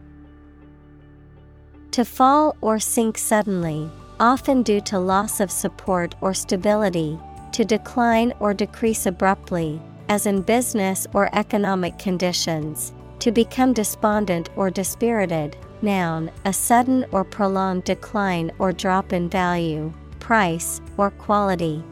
To 1.89 2.05
fall 2.05 2.55
or 2.61 2.77
sink 2.79 3.17
suddenly, 3.17 3.89
often 4.21 4.61
due 4.61 4.79
to 4.79 4.99
loss 4.99 5.39
of 5.39 5.49
support 5.49 6.13
or 6.21 6.31
stability, 6.31 7.19
to 7.51 7.65
decline 7.65 8.31
or 8.39 8.53
decrease 8.53 9.07
abruptly, 9.07 9.81
as 10.09 10.27
in 10.27 10.43
business 10.43 11.07
or 11.13 11.27
economic 11.35 11.97
conditions, 11.97 12.93
to 13.17 13.31
become 13.31 13.73
despondent 13.73 14.49
or 14.55 14.69
dispirited. 14.69 15.57
Noun, 15.81 16.29
a 16.45 16.53
sudden 16.53 17.03
or 17.11 17.23
prolonged 17.23 17.83
decline 17.85 18.51
or 18.59 18.71
drop 18.71 19.11
in 19.11 19.27
value, 19.27 19.91
price, 20.19 20.79
or 20.97 21.09
quality. 21.09 21.83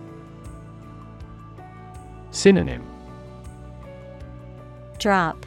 Synonym 2.30 2.86
Drop, 5.00 5.46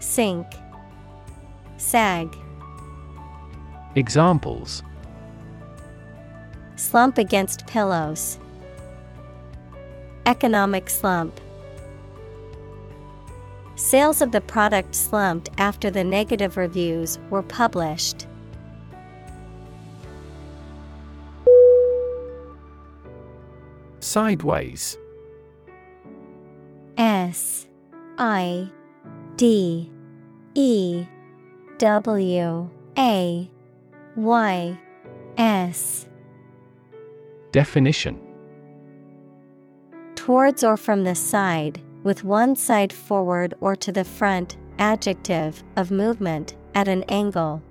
Sink, 0.00 0.46
Sag. 1.76 2.36
Examples 3.94 4.82
Slump 6.82 7.16
against 7.16 7.64
pillows. 7.68 8.40
Economic 10.26 10.90
slump. 10.90 11.40
Sales 13.76 14.20
of 14.20 14.32
the 14.32 14.40
product 14.40 14.96
slumped 14.96 15.48
after 15.58 15.92
the 15.92 16.02
negative 16.02 16.56
reviews 16.56 17.20
were 17.30 17.44
published. 17.44 18.26
Sideways 24.00 24.98
S 26.98 27.68
I 28.18 28.68
D 29.36 29.88
E 30.54 31.06
W 31.78 32.70
A 32.98 33.50
Y 34.16 34.78
S 35.38 36.06
Definition 37.52 38.18
Towards 40.14 40.64
or 40.64 40.76
from 40.76 41.04
the 41.04 41.14
side, 41.14 41.82
with 42.02 42.24
one 42.24 42.56
side 42.56 42.92
forward 42.92 43.54
or 43.60 43.76
to 43.76 43.92
the 43.92 44.04
front, 44.04 44.56
adjective, 44.78 45.62
of 45.76 45.90
movement, 45.90 46.56
at 46.74 46.88
an 46.88 47.02
angle. 47.04 47.62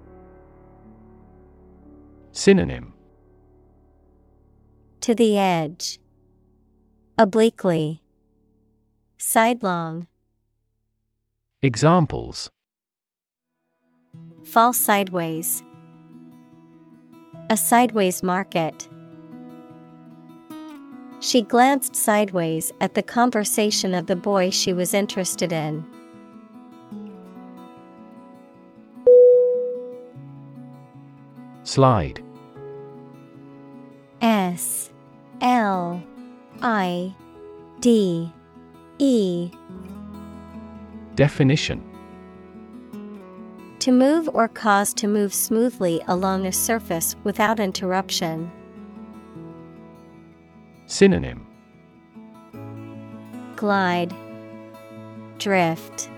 Synonym 2.31 2.93
To 5.01 5.15
the 5.15 5.37
edge. 5.37 5.99
Obliquely. 7.17 8.03
Sidelong. 9.17 10.07
Examples 11.63 12.49
Fall 14.43 14.73
sideways. 14.73 15.63
A 17.49 17.57
sideways 17.57 18.23
market. 18.23 18.87
She 21.21 21.43
glanced 21.43 21.95
sideways 21.95 22.73
at 22.81 22.95
the 22.95 23.03
conversation 23.03 23.93
of 23.93 24.07
the 24.07 24.15
boy 24.15 24.49
she 24.49 24.73
was 24.73 24.91
interested 24.95 25.53
in. 25.53 25.85
Slide 31.63 32.23
S 34.19 34.89
L 35.41 36.01
I 36.63 37.15
D 37.81 38.33
E 38.97 39.51
Definition 41.13 41.83
To 43.77 43.91
move 43.91 44.27
or 44.33 44.47
cause 44.47 44.91
to 44.95 45.07
move 45.07 45.35
smoothly 45.35 46.01
along 46.07 46.47
a 46.47 46.51
surface 46.51 47.15
without 47.23 47.59
interruption. 47.59 48.51
Synonym 50.91 51.47
Glide, 53.55 54.13
Drift, 55.37 56.09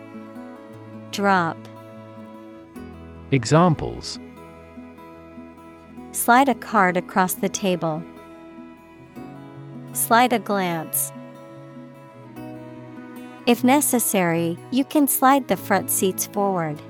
Drop. 1.12 1.57
Examples 3.29 4.17
Slide 6.12 6.49
a 6.49 6.55
card 6.55 6.97
across 6.97 7.36
the 7.36 7.49
table. 7.49 8.01
Slide 9.91 10.33
a 10.33 10.39
glance. 10.39 11.12
If 13.45 13.63
necessary, 13.63 14.57
you 14.71 14.86
can 14.86 15.07
slide 15.07 15.49
the 15.49 15.57
front 15.57 15.91
seats 15.91 16.25
forward. 16.25 16.81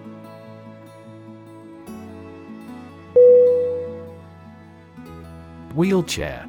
Wheelchair 5.76 6.48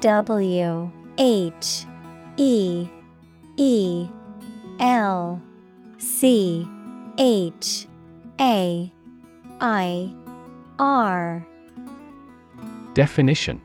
W 0.00 0.90
H 1.18 1.84
E 2.38 2.88
E 3.58 4.08
L 4.78 5.42
C 5.98 6.66
H 7.18 7.86
A 8.40 8.90
I 9.60 10.14
R 10.78 11.46
Definition 12.94 13.60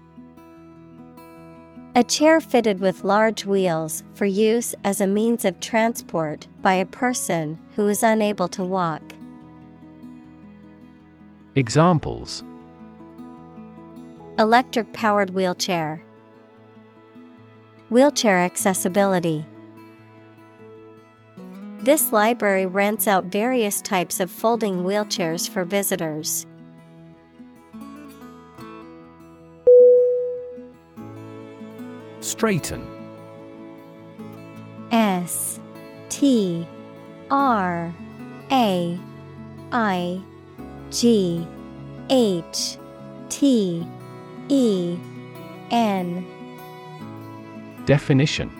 A 1.95 2.03
chair 2.03 2.41
fitted 2.41 2.81
with 2.81 3.05
large 3.05 3.45
wheels 3.45 4.03
for 4.13 4.25
use 4.25 4.75
as 4.83 4.99
a 4.99 5.07
means 5.07 5.45
of 5.45 5.61
transport 5.61 6.47
by 6.61 6.73
a 6.73 6.85
person 6.85 7.57
who 7.77 7.87
is 7.87 8.03
unable 8.03 8.49
to 8.49 8.63
walk. 8.65 9.01
Examples 11.55 12.43
Electric 14.37 14.91
powered 14.91 15.29
wheelchair. 15.29 16.04
Wheelchair 17.95 18.39
accessibility. 18.39 19.45
This 21.79 22.11
library 22.11 22.65
rents 22.65 23.07
out 23.07 23.23
various 23.23 23.81
types 23.81 24.19
of 24.19 24.29
folding 24.29 24.83
wheelchairs 24.83 25.49
for 25.49 25.63
visitors. 25.63 26.45
Straighten 32.19 32.85
S 34.91 35.61
T 36.09 36.67
R 37.31 37.93
A 38.51 38.99
I 39.71 40.21
G 40.91 41.47
H 42.09 42.77
T 43.29 43.87
E 44.49 44.99
N 45.71 46.34
Definition. 47.85 48.51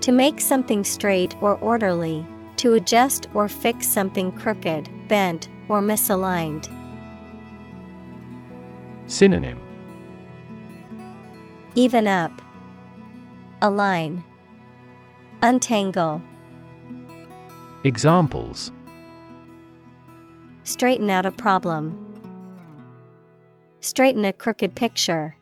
To 0.00 0.12
make 0.12 0.40
something 0.40 0.84
straight 0.84 1.34
or 1.40 1.56
orderly, 1.58 2.24
to 2.56 2.74
adjust 2.74 3.28
or 3.34 3.48
fix 3.48 3.86
something 3.86 4.32
crooked, 4.32 4.88
bent, 5.08 5.48
or 5.68 5.80
misaligned. 5.80 6.68
Synonym. 9.06 9.60
Even 11.74 12.06
up, 12.06 12.32
align, 13.60 14.24
untangle, 15.42 16.22
Examples. 17.86 18.72
Straighten 20.64 21.08
out 21.08 21.24
a 21.24 21.30
problem, 21.30 21.94
straighten 23.78 24.24
a 24.24 24.32
crooked 24.32 24.74
picture. 24.74 25.36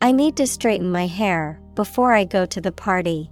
I 0.00 0.12
need 0.12 0.36
to 0.36 0.46
straighten 0.46 0.92
my 0.92 1.06
hair 1.06 1.58
before 1.74 2.12
I 2.12 2.24
go 2.24 2.44
to 2.46 2.60
the 2.60 2.70
party. 2.70 3.30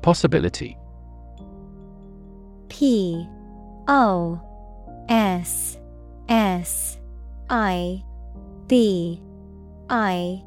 Possibility. 0.00 0.78
P 2.70 3.28
O 3.86 4.40
S 5.10 5.78
S 6.28 6.98
I 7.50 8.02
B 8.66 9.20
I 9.90 10.42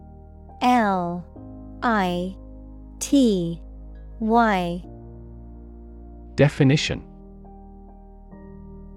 L 0.62 1.24
I 1.84 2.36
T 3.00 3.62
Y. 4.20 4.84
Definition 6.36 7.11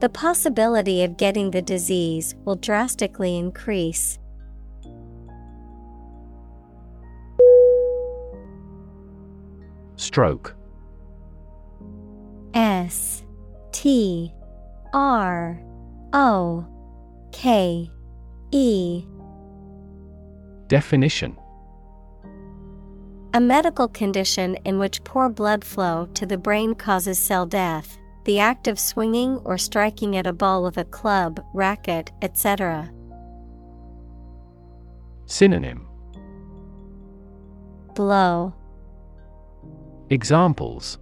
The 0.00 0.08
possibility 0.08 1.02
of 1.04 1.16
getting 1.16 1.50
the 1.50 1.62
disease 1.62 2.34
will 2.44 2.56
drastically 2.56 3.36
increase. 3.36 4.18
Stroke. 9.96 10.54
S 12.52 13.24
T 13.72 14.32
R 14.92 15.60
O 16.12 16.66
K 17.32 17.90
E 18.52 19.04
Definition 20.68 21.36
A 23.32 23.40
medical 23.40 23.88
condition 23.88 24.56
in 24.64 24.78
which 24.78 25.02
poor 25.04 25.28
blood 25.28 25.64
flow 25.64 26.08
to 26.14 26.26
the 26.26 26.38
brain 26.38 26.74
causes 26.74 27.18
cell 27.18 27.46
death, 27.46 27.98
the 28.24 28.38
act 28.38 28.68
of 28.68 28.78
swinging 28.78 29.36
or 29.44 29.58
striking 29.58 30.16
at 30.16 30.26
a 30.26 30.32
ball 30.32 30.62
with 30.62 30.78
a 30.78 30.84
club, 30.84 31.44
racket, 31.52 32.10
etc. 32.22 32.90
Synonym 35.26 35.86
Blow, 37.94 38.54
Examples 40.10 40.98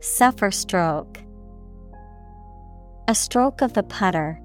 suffer 0.00 0.50
stroke. 0.50 1.18
A 3.06 3.14
stroke 3.14 3.62
of 3.62 3.74
the 3.74 3.82
putter. 3.82 4.40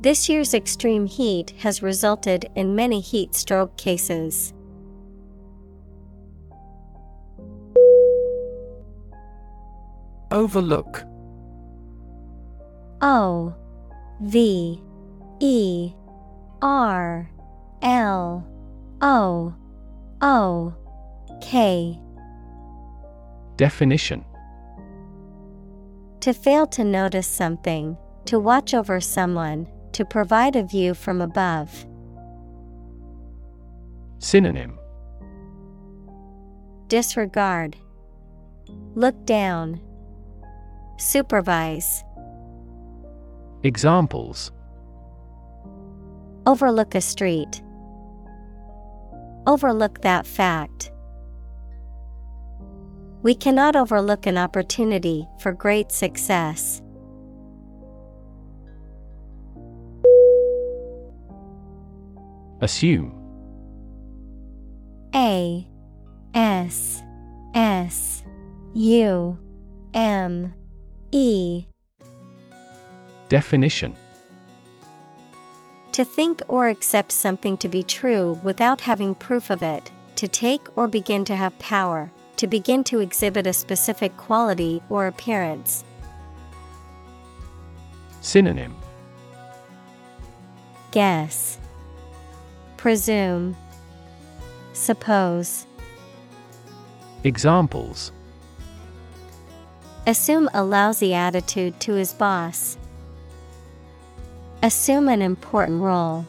This 0.00 0.28
year's 0.28 0.54
extreme 0.54 1.06
heat 1.06 1.50
has 1.58 1.82
resulted 1.82 2.46
in 2.56 2.74
many 2.74 3.00
heat 3.00 3.34
stroke 3.34 3.76
cases. 3.76 4.54
Overlook. 10.40 11.04
O 13.02 13.54
V 14.22 14.80
E 15.38 15.92
R 16.62 17.30
L 17.82 18.46
O 19.02 19.54
O 20.22 20.74
K 21.42 22.00
Definition 23.56 24.24
To 26.20 26.32
fail 26.32 26.66
to 26.68 26.84
notice 26.84 27.26
something, 27.26 27.98
to 28.24 28.40
watch 28.40 28.72
over 28.72 28.98
someone, 28.98 29.68
to 29.92 30.06
provide 30.06 30.56
a 30.56 30.62
view 30.62 30.94
from 30.94 31.20
above. 31.20 31.84
Synonym 34.20 34.78
Disregard. 36.88 37.76
Look 38.94 39.26
down. 39.26 39.82
Supervise. 41.00 42.04
Examples 43.62 44.52
Overlook 46.46 46.94
a 46.94 47.00
street. 47.00 47.62
Overlook 49.46 50.02
that 50.02 50.26
fact. 50.26 50.92
We 53.22 53.34
cannot 53.34 53.76
overlook 53.76 54.26
an 54.26 54.36
opportunity 54.36 55.26
for 55.40 55.52
great 55.52 55.90
success. 55.90 56.82
Assume. 62.60 63.14
A 65.14 65.66
S 66.34 67.02
S 67.54 68.22
U 68.74 69.38
M 69.94 70.52
E. 71.12 71.66
Definition. 73.28 73.96
To 75.92 76.04
think 76.04 76.42
or 76.46 76.68
accept 76.68 77.10
something 77.10 77.56
to 77.58 77.68
be 77.68 77.82
true 77.82 78.38
without 78.44 78.80
having 78.80 79.16
proof 79.16 79.50
of 79.50 79.62
it, 79.62 79.90
to 80.16 80.28
take 80.28 80.60
or 80.76 80.86
begin 80.86 81.24
to 81.24 81.34
have 81.34 81.58
power, 81.58 82.12
to 82.36 82.46
begin 82.46 82.84
to 82.84 83.00
exhibit 83.00 83.46
a 83.46 83.52
specific 83.52 84.16
quality 84.16 84.80
or 84.88 85.08
appearance. 85.08 85.84
Synonym. 88.20 88.76
Guess, 90.92 91.58
Presume, 92.76 93.56
Suppose. 94.72 95.66
Examples 97.24 98.12
Assume 100.06 100.48
a 100.54 100.64
lousy 100.64 101.12
attitude 101.14 101.78
to 101.80 101.92
his 101.92 102.14
boss. 102.14 102.76
Assume 104.62 105.08
an 105.08 105.22
important 105.22 105.82
role. 105.82 106.26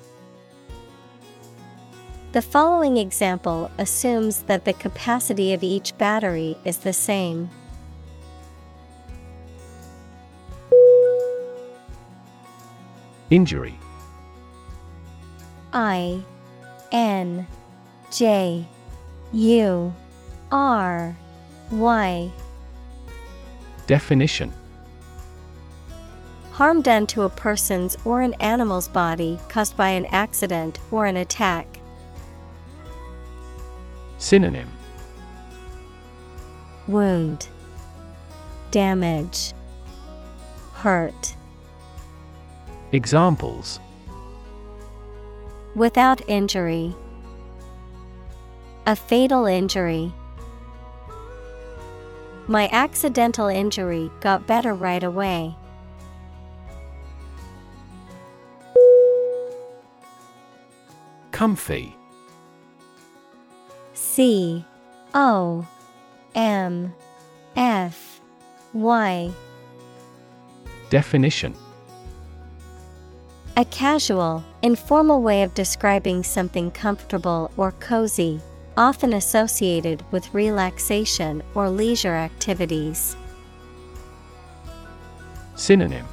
The 2.34 2.42
following 2.42 2.98
example 2.98 3.72
assumes 3.78 4.44
that 4.44 4.66
the 4.66 4.74
capacity 4.74 5.54
of 5.54 5.64
each 5.64 5.98
battery 5.98 6.58
is 6.64 6.78
the 6.78 6.94
same. 6.94 7.50
Injury 13.30 13.78
I 15.74 16.22
N 16.92 17.48
J 18.12 18.68
U 19.32 19.94
R 20.52 21.16
Y 21.72 22.32
Definition 23.92 24.54
Harm 26.54 26.82
done 26.82 27.06
to 27.08 27.24
a 27.24 27.30
person's 27.30 27.98
or 28.06 28.22
an 28.22 28.34
animal's 28.36 28.88
body 28.88 29.38
caused 29.50 29.76
by 29.76 29.90
an 29.90 30.06
accident 30.06 30.80
or 30.92 31.08
an 31.08 31.18
attack. 31.18 31.68
Synonym 34.18 34.70
Wound, 36.88 37.50
Damage, 38.72 39.52
Hurt. 40.72 41.36
Examples 42.94 43.82
Without 45.76 46.22
injury. 46.30 46.96
A 48.86 48.96
fatal 48.96 49.48
injury. 49.48 50.14
My 52.52 52.68
accidental 52.74 53.48
injury 53.48 54.12
got 54.20 54.46
better 54.46 54.74
right 54.74 55.02
away. 55.02 55.56
Comfy. 61.32 61.96
C 63.94 64.66
O 65.14 65.66
M 66.36 66.94
F 67.56 68.20
Y. 68.74 69.32
Definition. 70.90 71.56
A 73.56 73.64
casual, 73.64 74.44
informal 74.62 75.22
way 75.22 75.44
of 75.44 75.54
describing 75.54 76.22
something 76.22 76.70
comfortable 76.72 77.50
or 77.56 77.72
cozy, 77.80 78.42
often 78.78 79.14
associated 79.14 80.04
with 80.12 80.34
relaxation 80.34 81.44
or 81.56 81.70
leisure 81.70 82.16
activities. 82.16 83.16
Synonym 85.56 86.08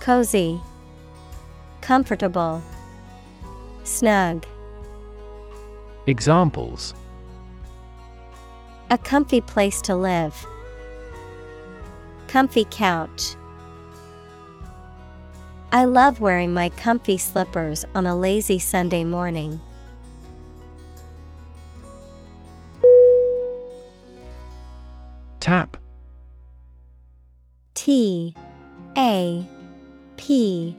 Cozy, 0.00 0.60
Comfortable, 1.80 2.62
Snug. 3.84 4.44
Examples 6.06 6.94
A 8.90 8.98
comfy 8.98 9.40
place 9.40 9.80
to 9.82 9.94
live. 9.94 10.46
Comfy 12.26 12.66
couch. 12.70 13.36
I 15.72 15.84
love 15.84 16.20
wearing 16.20 16.54
my 16.54 16.70
comfy 16.70 17.18
slippers 17.18 17.84
on 17.94 18.06
a 18.06 18.16
lazy 18.16 18.58
Sunday 18.58 19.04
morning. 19.04 19.60
Tap 25.40 25.76
T 27.74 28.34
A 28.96 29.46
P 30.16 30.76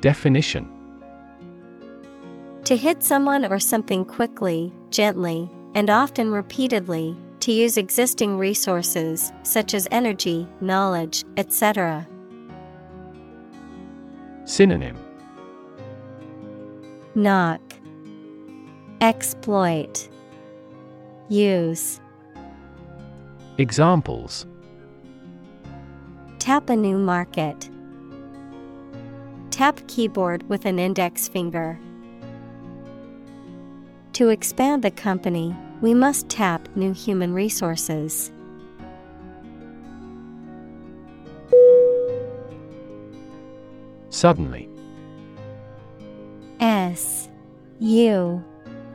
Definition 0.00 0.68
To 2.64 2.76
hit 2.76 3.02
someone 3.02 3.44
or 3.44 3.58
something 3.58 4.04
quickly, 4.04 4.72
gently, 4.90 5.50
and 5.74 5.90
often 5.90 6.30
repeatedly, 6.30 7.16
to 7.40 7.52
use 7.52 7.76
existing 7.76 8.36
resources 8.36 9.32
such 9.42 9.74
as 9.74 9.88
energy, 9.90 10.46
knowledge, 10.60 11.24
etc. 11.36 12.06
Synonym 14.44 14.96
Knock. 17.14 17.60
Exploit. 19.00 20.08
Use. 21.28 22.00
Examples 23.60 24.46
Tap 26.38 26.70
a 26.70 26.76
new 26.76 26.96
market. 26.96 27.68
Tap 29.50 29.80
keyboard 29.88 30.48
with 30.48 30.64
an 30.64 30.78
index 30.78 31.26
finger. 31.26 31.76
To 34.12 34.28
expand 34.28 34.84
the 34.84 34.92
company, 34.92 35.56
we 35.80 35.92
must 35.92 36.28
tap 36.28 36.68
new 36.76 36.92
human 36.92 37.34
resources. 37.34 38.30
Suddenly. 44.10 44.68
S 46.60 47.28
U 47.80 48.44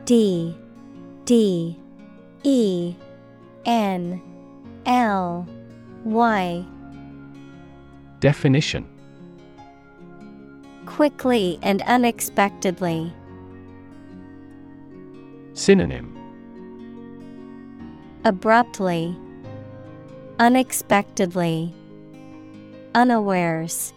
D 0.06 0.56
D 1.26 1.78
E 2.44 2.94
N 3.66 4.22
L 4.86 5.46
Y 6.04 6.64
Definition 8.20 8.86
Quickly 10.86 11.58
and 11.62 11.82
unexpectedly. 11.82 13.12
Synonym 15.54 16.10
Abruptly, 18.24 19.16
Unexpectedly, 20.38 21.74
Unawares. 22.94 23.92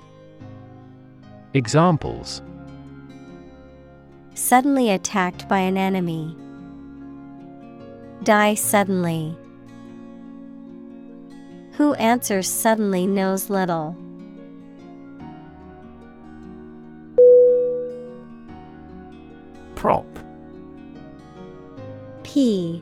Examples 1.53 2.41
Suddenly 4.33 4.91
attacked 4.91 5.47
by 5.47 5.59
an 5.59 5.77
enemy. 5.77 6.35
Die 8.23 8.53
suddenly. 8.53 9.35
Who 11.77 11.93
answers 11.93 12.49
suddenly 12.49 13.05
knows 13.05 13.51
little. 13.51 13.95
Prop. 19.75 20.07
P. 22.23 22.81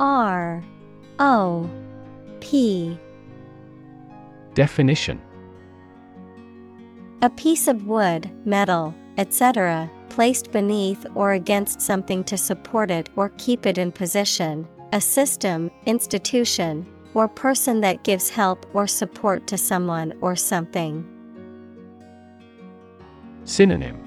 R. 0.00 0.64
O. 1.20 1.70
P. 2.40 2.98
Definition. 4.54 5.22
A 7.22 7.30
piece 7.30 7.68
of 7.68 7.86
wood, 7.86 8.28
metal, 8.44 8.92
etc., 9.16 9.88
placed 10.08 10.50
beneath 10.50 11.06
or 11.14 11.34
against 11.34 11.80
something 11.80 12.24
to 12.24 12.36
support 12.36 12.90
it 12.90 13.10
or 13.14 13.28
keep 13.38 13.64
it 13.64 13.78
in 13.78 13.92
position, 13.92 14.66
a 14.92 15.00
system, 15.00 15.70
institution, 15.86 16.84
or 17.14 17.28
person 17.28 17.80
that 17.80 18.02
gives 18.02 18.28
help 18.28 18.66
or 18.74 18.86
support 18.86 19.46
to 19.46 19.56
someone 19.56 20.12
or 20.20 20.36
something. 20.36 21.08
Synonym. 23.44 24.00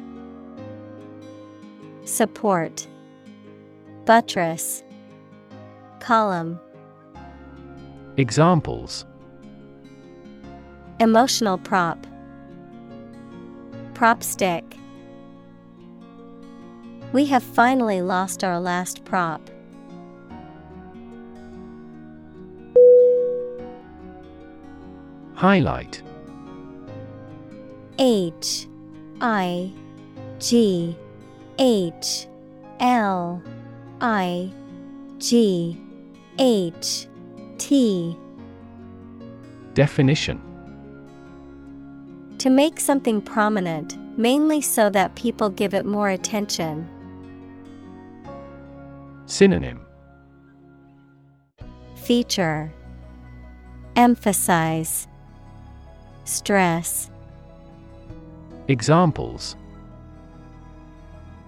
Support. 2.04 2.88
Buttress. 4.06 4.84
Column. 6.00 6.60
Examples. 8.18 9.06
Emotional 11.00 11.58
prop. 11.58 12.08
Prop 13.94 14.24
stick. 14.24 14.64
We 17.14 17.26
have 17.28 17.44
finally 17.44 18.02
lost 18.02 18.44
our 18.44 18.60
last 18.60 19.06
prop. 19.06 19.50
Highlight. 25.38 26.02
H 28.00 28.68
I 29.22 29.72
G 30.40 30.98
H 31.60 32.28
L 32.80 33.44
I 34.02 34.52
G 35.20 35.80
H 36.40 37.08
T. 37.60 38.18
Definition. 39.76 40.42
To 42.40 42.50
make 42.50 42.80
something 42.80 43.22
prominent, 43.22 43.96
mainly 44.18 44.60
so 44.60 44.90
that 44.90 45.14
people 45.14 45.52
give 45.52 45.76
it 45.76 45.86
more 45.86 46.10
attention. 46.10 46.90
Synonym. 49.28 49.86
Feature. 51.94 52.74
Emphasize 53.96 55.08
Stress 56.28 57.10
Examples 58.68 59.56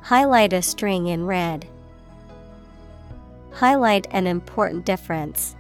Highlight 0.02 0.54
a 0.54 0.62
string 0.62 1.08
in 1.08 1.26
red. 1.26 1.68
Highlight 3.52 4.08
an 4.12 4.26
important 4.26 4.86
difference. 4.86 5.58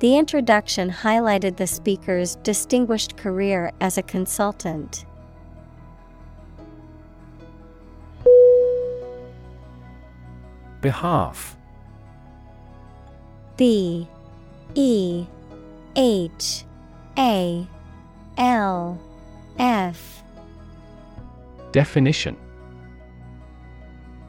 The 0.00 0.18
introduction 0.18 0.90
highlighted 0.90 1.56
the 1.56 1.66
speaker's 1.66 2.36
distinguished 2.36 3.16
career 3.16 3.72
as 3.80 3.96
a 3.96 4.02
consultant. 4.02 5.06
Behalf 10.82 11.56
B 13.56 14.06
E 14.74 15.26
H 15.96 16.64
A 17.18 17.66
L 18.38 19.00
F. 19.58 20.22
Definition. 21.72 22.36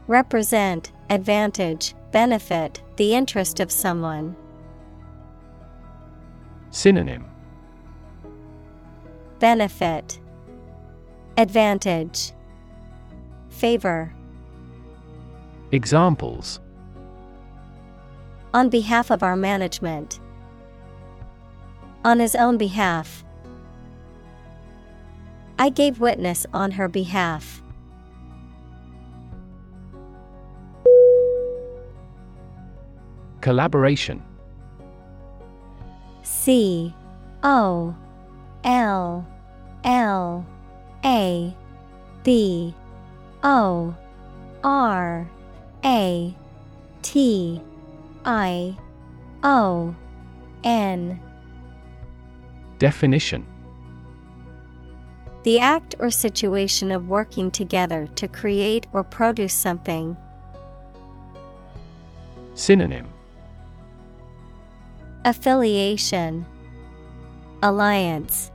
Represent, 0.08 0.92
advantage, 1.10 1.96
benefit, 2.12 2.82
the 2.98 3.14
interest 3.14 3.60
of 3.60 3.72
someone. 3.72 4.36
Synonym. 6.72 7.26
Benefit. 9.40 10.20
Advantage. 11.38 12.34
Favor. 13.50 14.14
Examples. 15.72 16.60
On 18.54 18.70
behalf 18.70 19.10
of 19.10 19.24
our 19.24 19.36
management. 19.36 20.20
On 22.06 22.20
his 22.20 22.36
own 22.36 22.58
behalf. 22.58 23.24
I 25.58 25.70
gave 25.70 26.00
witness 26.00 26.46
on 26.54 26.72
her 26.72 26.88
behalf. 26.88 27.62
Collaboration 33.42 34.22
C 36.24 36.94
O 37.44 37.96
L 38.64 39.28
L 39.84 40.46
A 41.04 41.56
B 42.24 42.74
O 43.44 43.96
R 44.64 45.30
A 45.84 46.36
T 47.02 47.62
I 48.26 48.78
O 49.44 49.96
N 50.64 51.20
Definition 52.84 53.46
The 55.44 55.58
act 55.58 55.96
or 56.00 56.12
situation 56.12 56.92
of 56.92 57.08
working 57.08 57.50
together 57.50 58.10
to 58.16 58.28
create 58.28 58.88
or 58.92 59.06
produce 59.06 59.54
something. 59.54 60.18
Synonym 62.56 63.08
Affiliation 65.24 66.46
Alliance 67.62 68.52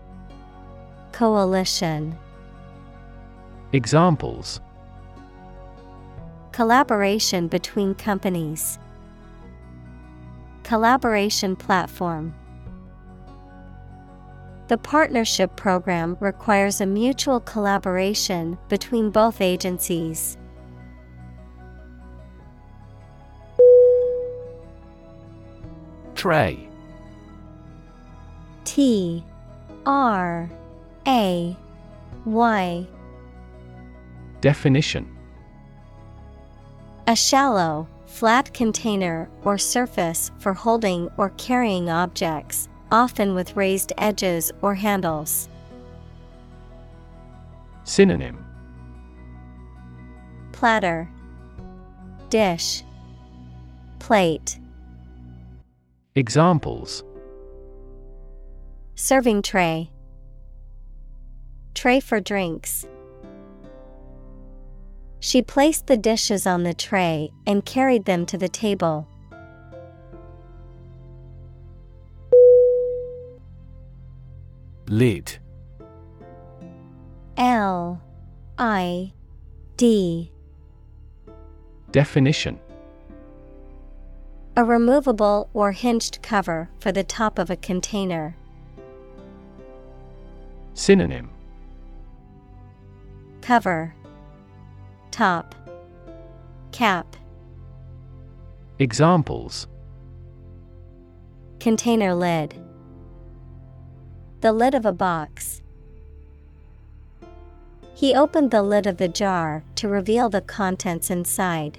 Coalition 1.13 2.15
Examples 3.73 4.61
Collaboration 6.53 7.49
between 7.49 7.95
companies. 7.95 8.79
Collaboration 10.65 11.57
platform. 11.57 12.35
The 14.69 14.77
partnership 14.77 15.57
program 15.57 16.19
requires 16.21 16.83
a 16.83 16.87
mutual 16.87 17.41
collaboration 17.41 18.59
between 18.69 19.09
both 19.09 19.41
agencies. 19.41 20.37
Tray. 26.15 26.69
T 28.65 29.25
R 29.87 30.51
A 31.07 31.57
Y. 32.27 32.87
Definition. 34.43 35.17
A 37.07 37.17
shallow, 37.17 37.89
flat 38.05 38.53
container 38.53 39.31
or 39.45 39.57
surface 39.57 40.31
for 40.39 40.53
holding 40.53 41.09
or 41.17 41.31
carrying 41.31 41.89
objects, 41.89 42.69
often 42.91 43.35
with 43.35 43.57
raised 43.57 43.93
edges 43.99 44.53
or 44.63 44.75
handles. 44.75 45.49
Synonym 47.85 48.45
Platter, 50.53 51.09
Dish, 52.31 52.83
Plate. 53.99 54.59
Examples 56.15 57.05
Serving 58.95 59.43
tray, 59.43 59.91
Tray 61.75 62.01
for 62.01 62.19
drinks. 62.19 62.89
She 65.21 65.43
placed 65.43 65.87
the 65.87 65.97
dishes 65.97 66.47
on 66.47 66.65
the 66.65 66.75
tray 66.75 67.31
and 67.47 67.65
carried 67.65 68.05
them 68.05 68.27
to 68.27 68.37
the 68.37 68.49
table. 68.49 69.07
Lid. 74.89 75.39
L 77.37 78.01
I 78.57 79.13
D. 79.77 80.33
Definition. 81.93 82.59
A 84.57 84.65
removable 84.65 85.51
or 85.53 85.73
hinged 85.73 86.23
cover 86.23 86.71
for 86.81 86.91
the 86.91 87.05
top 87.05 87.39
of 87.39 87.51
a 87.51 87.57
container. 87.57 88.35
Synonym. 90.73 91.31
Cover. 93.43 93.95
Top. 95.11 95.55
Cap. 96.73 97.15
Examples. 98.79 99.67
Container 101.61 102.15
lid 102.15 102.55
The 104.41 104.53
lid 104.53 104.75
of 104.75 104.87
a 104.87 104.93
box. 104.93 105.63
He 107.95 108.15
opened 108.15 108.53
the 108.53 108.63
lid 108.63 108.87
of 108.87 108.99
the 108.99 109.09
jar 109.09 109.65
to 109.75 109.89
reveal 109.89 110.29
the 110.29 110.41
contents 110.41 111.11
inside. 111.11 111.79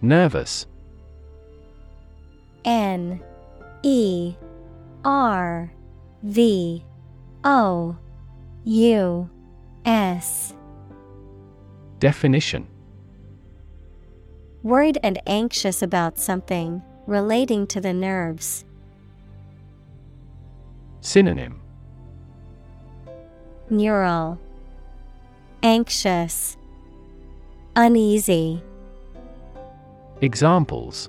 Nervous 0.00 0.66
N 2.64 3.20
E 3.82 4.36
R 5.04 5.72
V 6.22 6.84
O 7.42 7.96
U 8.64 9.30
S 9.84 10.54
Definition 11.98 12.68
Worried 14.62 14.98
and 15.04 15.20
anxious 15.26 15.82
about 15.82 16.18
something 16.18 16.82
relating 17.06 17.66
to 17.68 17.80
the 17.80 17.92
nerves. 17.92 18.64
Synonym 21.00 21.60
Neural 23.70 24.38
Anxious 25.62 26.56
Uneasy 27.76 28.62
Examples 30.20 31.08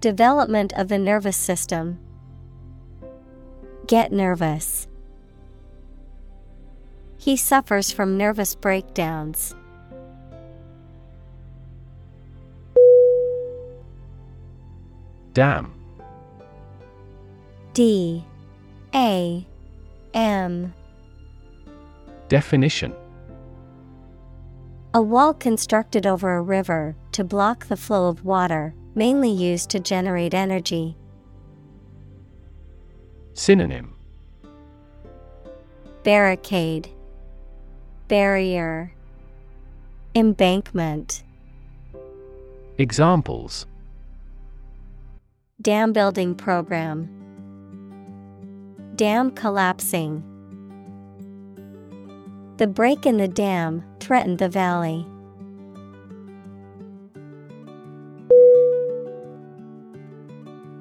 Development 0.00 0.74
of 0.74 0.88
the 0.88 0.98
nervous 0.98 1.38
system. 1.38 1.98
Get 3.86 4.12
nervous. 4.12 4.86
He 7.16 7.36
suffers 7.36 7.90
from 7.90 8.18
nervous 8.18 8.54
breakdowns. 8.54 9.54
Dam. 15.36 15.70
D. 17.74 18.24
A. 18.94 19.46
M. 20.14 20.72
Definition. 22.28 22.94
A 24.94 25.02
wall 25.02 25.34
constructed 25.34 26.06
over 26.06 26.36
a 26.36 26.40
river 26.40 26.96
to 27.12 27.22
block 27.22 27.66
the 27.66 27.76
flow 27.76 28.08
of 28.08 28.24
water, 28.24 28.72
mainly 28.94 29.28
used 29.28 29.68
to 29.68 29.78
generate 29.78 30.32
energy. 30.32 30.96
Synonym. 33.34 33.94
Barricade, 36.02 36.88
Barrier, 38.08 38.94
Embankment. 40.14 41.24
Examples 42.78 43.66
Dam 45.66 45.92
building 45.92 46.36
program. 46.36 47.08
Dam 48.94 49.32
collapsing. 49.32 50.22
The 52.58 52.68
break 52.68 53.04
in 53.04 53.16
the 53.16 53.26
dam 53.26 53.82
threatened 53.98 54.38
the 54.38 54.48
valley. 54.48 55.04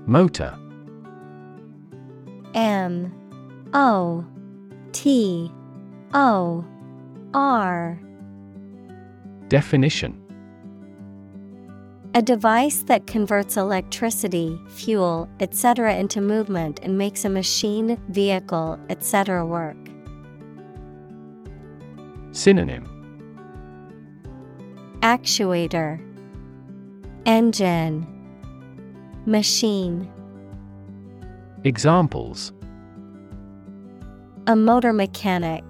Motor 0.05 0.55
M 2.53 3.11
O 3.73 4.23
T 4.91 5.51
O 6.13 6.63
R. 7.33 7.99
Definition 9.47 10.24
A 12.15 12.21
device 12.21 12.77
that 12.83 13.07
converts 13.07 13.57
electricity, 13.57 14.57
fuel, 14.69 15.27
etc. 15.41 15.95
into 15.95 16.21
movement 16.21 16.79
and 16.81 16.97
makes 16.97 17.25
a 17.25 17.29
machine, 17.29 17.99
vehicle, 18.07 18.79
etc. 18.89 19.45
work. 19.45 19.75
Synonym 22.31 22.85
Actuator, 25.01 25.99
Engine, 27.25 28.07
Machine. 29.25 30.09
Examples 31.65 32.53
A 34.47 34.55
motor 34.55 34.93
mechanic. 34.93 35.65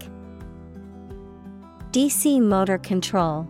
DC 1.89 2.39
motor 2.39 2.77
control. 2.77 3.49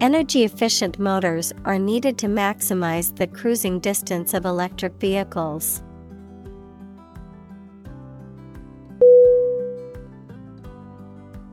Energy 0.00 0.42
efficient 0.42 0.98
motors 0.98 1.52
are 1.64 1.78
needed 1.78 2.18
to 2.18 2.26
maximize 2.26 3.14
the 3.16 3.26
cruising 3.26 3.78
distance 3.78 4.34
of 4.34 4.44
electric 4.44 4.92
vehicles. 5.00 5.82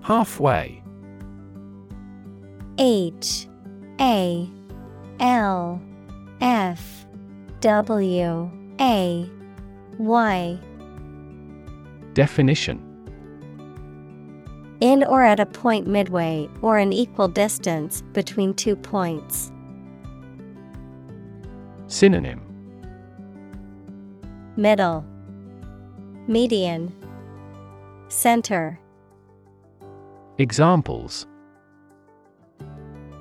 Halfway. 0.01 0.83
H. 2.79 3.47
A. 3.99 4.49
L. 5.19 5.81
F. 6.41 7.05
W. 7.59 8.51
A. 8.79 9.29
Y. 9.99 10.59
Definition 12.13 12.90
In 14.81 15.03
or 15.03 15.23
at 15.23 15.39
a 15.39 15.45
point 15.45 15.85
midway 15.85 16.49
or 16.63 16.79
an 16.79 16.91
equal 16.91 17.27
distance 17.27 18.01
between 18.13 18.55
two 18.55 18.75
points. 18.75 19.51
Synonym 21.85 22.41
Middle 24.57 25.05
Median 26.27 26.91
Center 28.07 28.79
Examples 30.39 31.27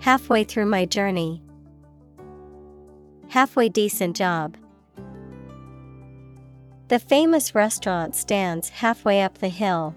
Halfway 0.01 0.45
through 0.45 0.65
my 0.65 0.87
journey. 0.87 1.43
Halfway 3.29 3.69
decent 3.69 4.17
job. 4.17 4.57
The 6.89 6.99
famous 6.99 7.55
restaurant 7.55 8.17
stands 8.17 8.71
halfway 8.71 9.21
up 9.21 9.39
the 9.39 9.51
hill. 9.51 9.95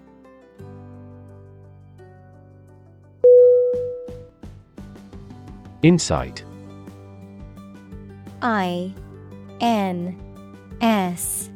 Insight. 5.84 6.42
I 8.40 8.90
N 9.60 10.18
S 10.80 11.50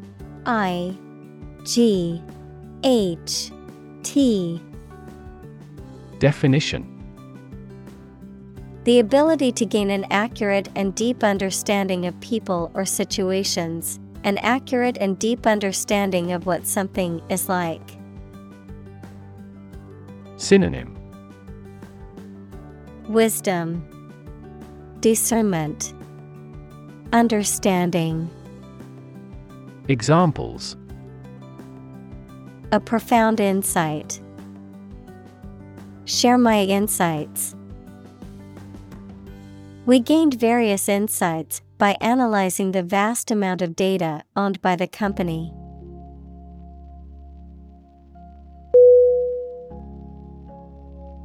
I 0.44 0.94
G 1.64 2.22
H 2.84 3.50
T. 4.02 4.62
Definition. 6.18 6.84
The 8.84 8.98
ability 8.98 9.50
to 9.52 9.64
gain 9.64 9.90
an 9.90 10.04
accurate 10.10 10.68
and 10.76 10.94
deep 10.94 11.24
understanding 11.24 12.04
of 12.04 12.20
people 12.20 12.70
or 12.74 12.84
situations, 12.84 13.98
an 14.24 14.36
accurate 14.38 14.98
and 15.00 15.18
deep 15.18 15.46
understanding 15.46 16.32
of 16.32 16.44
what 16.44 16.66
something 16.66 17.22
is 17.30 17.48
like. 17.48 17.96
Synonym. 20.36 20.94
Wisdom, 23.08 23.88
Discernment, 25.00 25.94
Understanding. 27.12 28.28
Examples 29.86 30.76
A 32.72 32.80
profound 32.80 33.38
insight. 33.38 34.20
Share 36.04 36.36
my 36.36 36.64
insights. 36.64 37.54
We 39.86 40.00
gained 40.00 40.34
various 40.34 40.88
insights 40.88 41.62
by 41.78 41.96
analyzing 42.00 42.72
the 42.72 42.82
vast 42.82 43.30
amount 43.30 43.62
of 43.62 43.76
data 43.76 44.24
owned 44.34 44.60
by 44.60 44.74
the 44.74 44.88
company. 44.88 45.52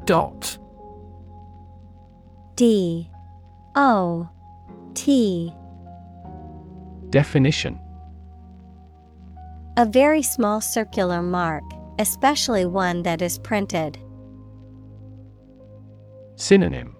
Dot 0.05 0.59
D 2.55 3.09
O 3.75 4.29
T. 4.93 5.53
Definition. 7.09 7.79
A 9.77 9.85
very 9.85 10.21
small 10.21 10.61
circular 10.61 11.21
mark, 11.21 11.63
especially 11.97 12.65
one 12.65 13.03
that 13.03 13.21
is 13.21 13.39
printed. 13.39 13.97
Synonym. 16.35 16.95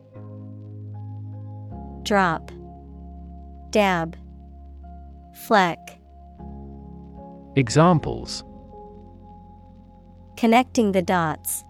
Drop. 2.03 2.51
Dab. 3.69 4.17
Fleck. 5.45 5.79
Examples. 7.55 8.43
Connecting 10.37 10.91
the 10.91 11.01
dots. 11.03 11.63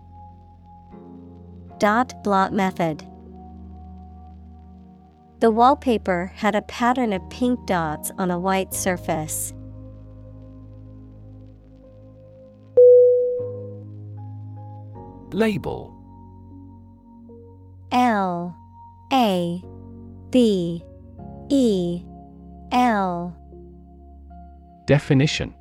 Dot 1.78 2.24
blot 2.24 2.54
method. 2.54 3.06
The 5.44 5.52
wallpaper 5.52 6.32
had 6.36 6.56
a 6.56 6.62
pattern 6.62 7.12
of 7.12 7.30
pink 7.30 7.66
dots 7.66 8.14
on 8.18 8.32
a 8.32 8.40
white 8.40 8.74
surface. 8.74 9.54
Label. 15.34 15.94
L. 17.92 18.56
A. 19.12 19.62
B. 20.30 20.82
E. 21.50 22.06
L. 22.72 23.36
Definition. 24.88 25.54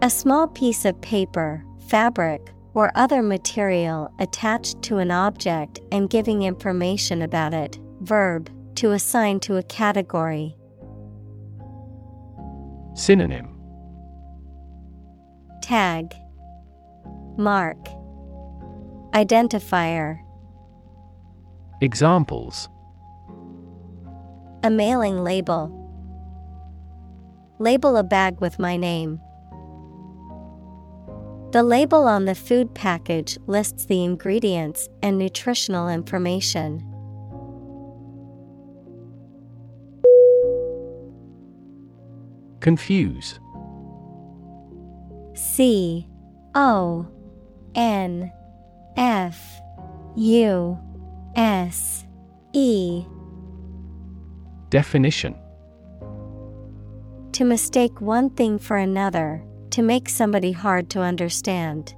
A 0.00 0.08
small 0.08 0.48
piece 0.48 0.86
of 0.86 0.98
paper, 1.02 1.62
fabric, 1.88 2.54
or 2.72 2.90
other 2.94 3.22
material 3.22 4.10
attached 4.18 4.80
to 4.80 4.96
an 4.96 5.10
object 5.10 5.78
and 5.92 6.08
giving 6.08 6.44
information 6.44 7.20
about 7.20 7.52
it. 7.52 7.78
Verb, 8.02 8.50
to 8.74 8.90
assign 8.90 9.38
to 9.38 9.56
a 9.56 9.62
category. 9.62 10.56
Synonym 12.94 13.48
Tag, 15.62 16.12
Mark, 17.38 17.78
Identifier. 19.14 20.18
Examples 21.80 22.68
A 24.64 24.70
mailing 24.70 25.22
label. 25.22 25.78
Label 27.60 27.96
a 27.96 28.02
bag 28.02 28.40
with 28.40 28.58
my 28.58 28.76
name. 28.76 29.20
The 31.52 31.62
label 31.62 32.08
on 32.08 32.24
the 32.24 32.34
food 32.34 32.74
package 32.74 33.38
lists 33.46 33.84
the 33.86 34.02
ingredients 34.02 34.88
and 35.02 35.18
nutritional 35.18 35.88
information. 35.88 36.91
Confuse. 42.62 43.40
C 45.34 46.08
O 46.54 47.04
N 47.74 48.30
F 48.96 49.60
U 50.14 50.78
S 51.34 52.06
E. 52.52 53.04
Definition. 54.70 55.34
To 57.32 57.44
mistake 57.44 58.00
one 58.00 58.30
thing 58.30 58.60
for 58.60 58.76
another, 58.76 59.44
to 59.70 59.82
make 59.82 60.08
somebody 60.08 60.52
hard 60.52 60.88
to 60.90 61.00
understand. 61.00 61.96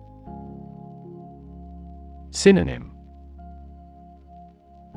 Synonym. 2.31 2.91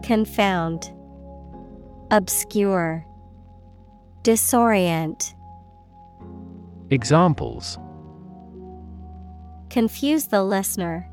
Confound, 0.02 0.90
Obscure, 2.10 3.06
Disorient. 4.24 5.34
Examples 6.90 7.78
Confuse 9.70 10.28
the 10.28 10.42
listener. 10.42 11.10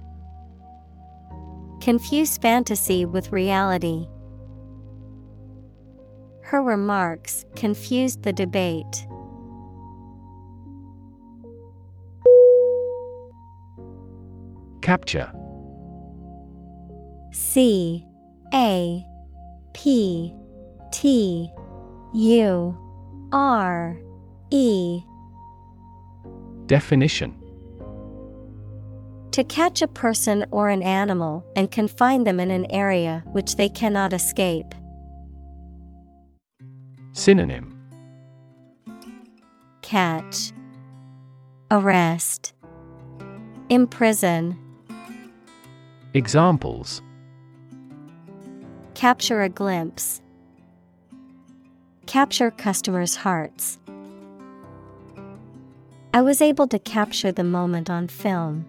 Confuse 1.80 2.38
fantasy 2.38 3.04
with 3.04 3.32
reality. 3.32 4.06
Her 6.42 6.62
remarks 6.62 7.44
confused 7.56 8.22
the 8.22 8.32
debate. 8.32 9.06
Capture 14.80 15.32
C 17.32 18.06
A 18.54 19.04
P 19.72 20.32
T 20.92 21.50
U 22.14 22.78
R 23.32 23.98
E 24.50 25.02
Definition 26.66 27.34
To 29.32 29.44
catch 29.44 29.82
a 29.82 29.88
person 29.88 30.46
or 30.50 30.68
an 30.68 30.82
animal 30.82 31.44
and 31.56 31.70
confine 31.70 32.24
them 32.24 32.40
in 32.40 32.50
an 32.50 32.70
area 32.70 33.22
which 33.32 33.56
they 33.56 33.68
cannot 33.68 34.12
escape. 34.12 34.74
Synonym 37.12 37.70
Catch, 39.82 40.52
Arrest, 41.70 42.54
Imprison, 43.68 44.56
Examples 46.14 47.02
Capture 48.94 49.42
a 49.42 49.48
glimpse. 49.48 50.22
Capture 52.06 52.52
customers' 52.52 53.16
hearts. 53.16 53.78
I 56.14 56.22
was 56.22 56.40
able 56.40 56.68
to 56.68 56.78
capture 56.78 57.32
the 57.32 57.42
moment 57.42 57.90
on 57.90 58.06
film. 58.06 58.66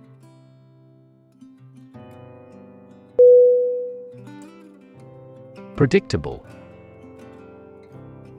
Predictable. 5.75 6.43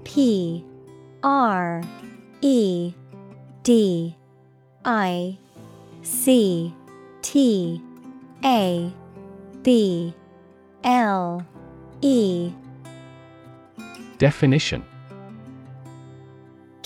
P 0.03 0.65
R 1.23 1.85
E 2.41 2.93
D 3.63 4.17
I 4.85 5.39
C 6.03 6.75
T 7.23 7.81
A 8.45 8.93
B 9.63 10.13
L 10.83 11.47
E. 12.01 12.51
Definition 14.19 14.85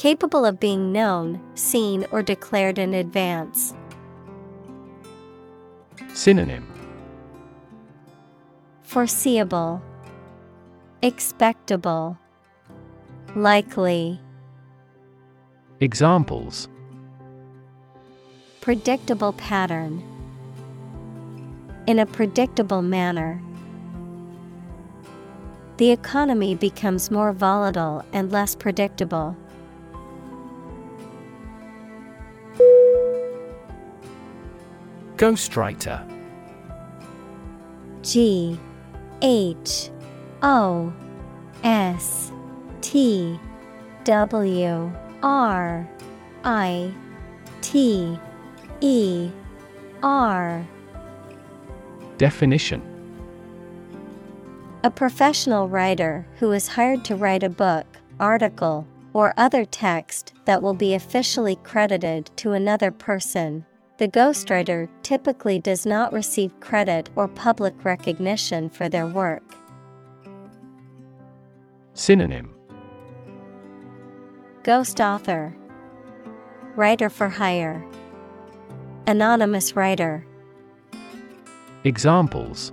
Capable 0.00 0.46
of 0.46 0.58
being 0.58 0.92
known, 0.92 1.38
seen, 1.54 2.06
or 2.10 2.22
declared 2.22 2.78
in 2.78 2.94
advance. 2.94 3.74
Synonym 6.14 6.66
Foreseeable, 8.80 9.82
Expectable, 11.02 12.16
Likely, 13.36 14.18
Examples 15.80 16.66
Predictable 18.62 19.34
pattern. 19.34 20.02
In 21.86 21.98
a 21.98 22.06
predictable 22.06 22.80
manner. 22.80 23.42
The 25.76 25.90
economy 25.90 26.54
becomes 26.54 27.10
more 27.10 27.34
volatile 27.34 28.02
and 28.14 28.32
less 28.32 28.54
predictable. 28.54 29.36
Ghostwriter. 35.20 36.00
G 38.00 38.58
H 39.20 39.90
O 40.42 40.90
S 41.62 42.32
T 42.80 43.38
W 44.04 44.90
R 45.22 45.90
I 46.42 46.94
T 47.60 48.18
E 48.80 49.30
R. 50.02 50.66
Definition. 52.16 52.80
A 54.82 54.90
professional 54.90 55.68
writer 55.68 56.26
who 56.38 56.50
is 56.52 56.66
hired 56.66 57.04
to 57.04 57.14
write 57.14 57.42
a 57.42 57.50
book, 57.50 57.84
article, 58.18 58.86
or 59.12 59.34
other 59.36 59.66
text 59.66 60.32
that 60.46 60.62
will 60.62 60.72
be 60.72 60.94
officially 60.94 61.56
credited 61.56 62.30
to 62.36 62.52
another 62.52 62.90
person. 62.90 63.66
The 64.00 64.08
ghostwriter 64.08 64.88
typically 65.02 65.58
does 65.58 65.84
not 65.84 66.10
receive 66.14 66.58
credit 66.60 67.10
or 67.16 67.28
public 67.28 67.84
recognition 67.84 68.70
for 68.70 68.88
their 68.88 69.06
work. 69.06 69.42
Synonym 71.92 72.54
Ghost 74.62 75.02
author, 75.02 75.54
Writer 76.76 77.10
for 77.10 77.28
hire, 77.28 77.84
Anonymous 79.06 79.76
writer. 79.76 80.24
Examples 81.84 82.72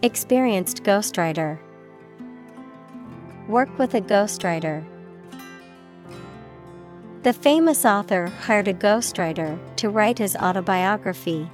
Experienced 0.00 0.82
ghostwriter. 0.82 1.58
Work 3.48 3.78
with 3.78 3.92
a 3.92 4.00
ghostwriter. 4.00 4.82
The 7.26 7.32
famous 7.32 7.84
author 7.84 8.28
hired 8.28 8.68
a 8.68 8.72
ghostwriter 8.72 9.58
to 9.78 9.88
write 9.88 10.16
his 10.16 10.36
autobiography. 10.36 11.50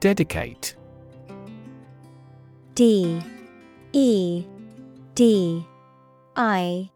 Dedicate. 0.00 0.76
D. 2.74 3.22
E. 3.94 4.44
D. 5.14 5.66
I. 6.36 6.90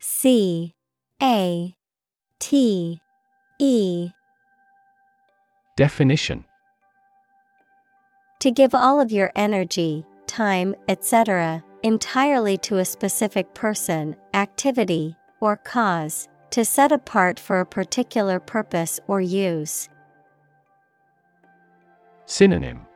C. 0.00 0.74
A. 1.22 1.76
T. 2.40 3.00
E. 3.60 4.10
Definition. 5.76 6.44
To 8.40 8.50
give 8.50 8.74
all 8.74 9.00
of 9.00 9.12
your 9.12 9.30
energy, 9.36 10.04
time, 10.26 10.74
etc., 10.88 11.62
entirely 11.82 12.56
to 12.58 12.78
a 12.78 12.84
specific 12.84 13.54
person, 13.54 14.16
activity, 14.34 15.16
or 15.40 15.56
cause, 15.56 16.28
to 16.50 16.64
set 16.64 16.92
apart 16.92 17.40
for 17.40 17.60
a 17.60 17.66
particular 17.66 18.38
purpose 18.38 19.00
or 19.08 19.20
use. 19.20 19.88
Synonym 22.26 22.86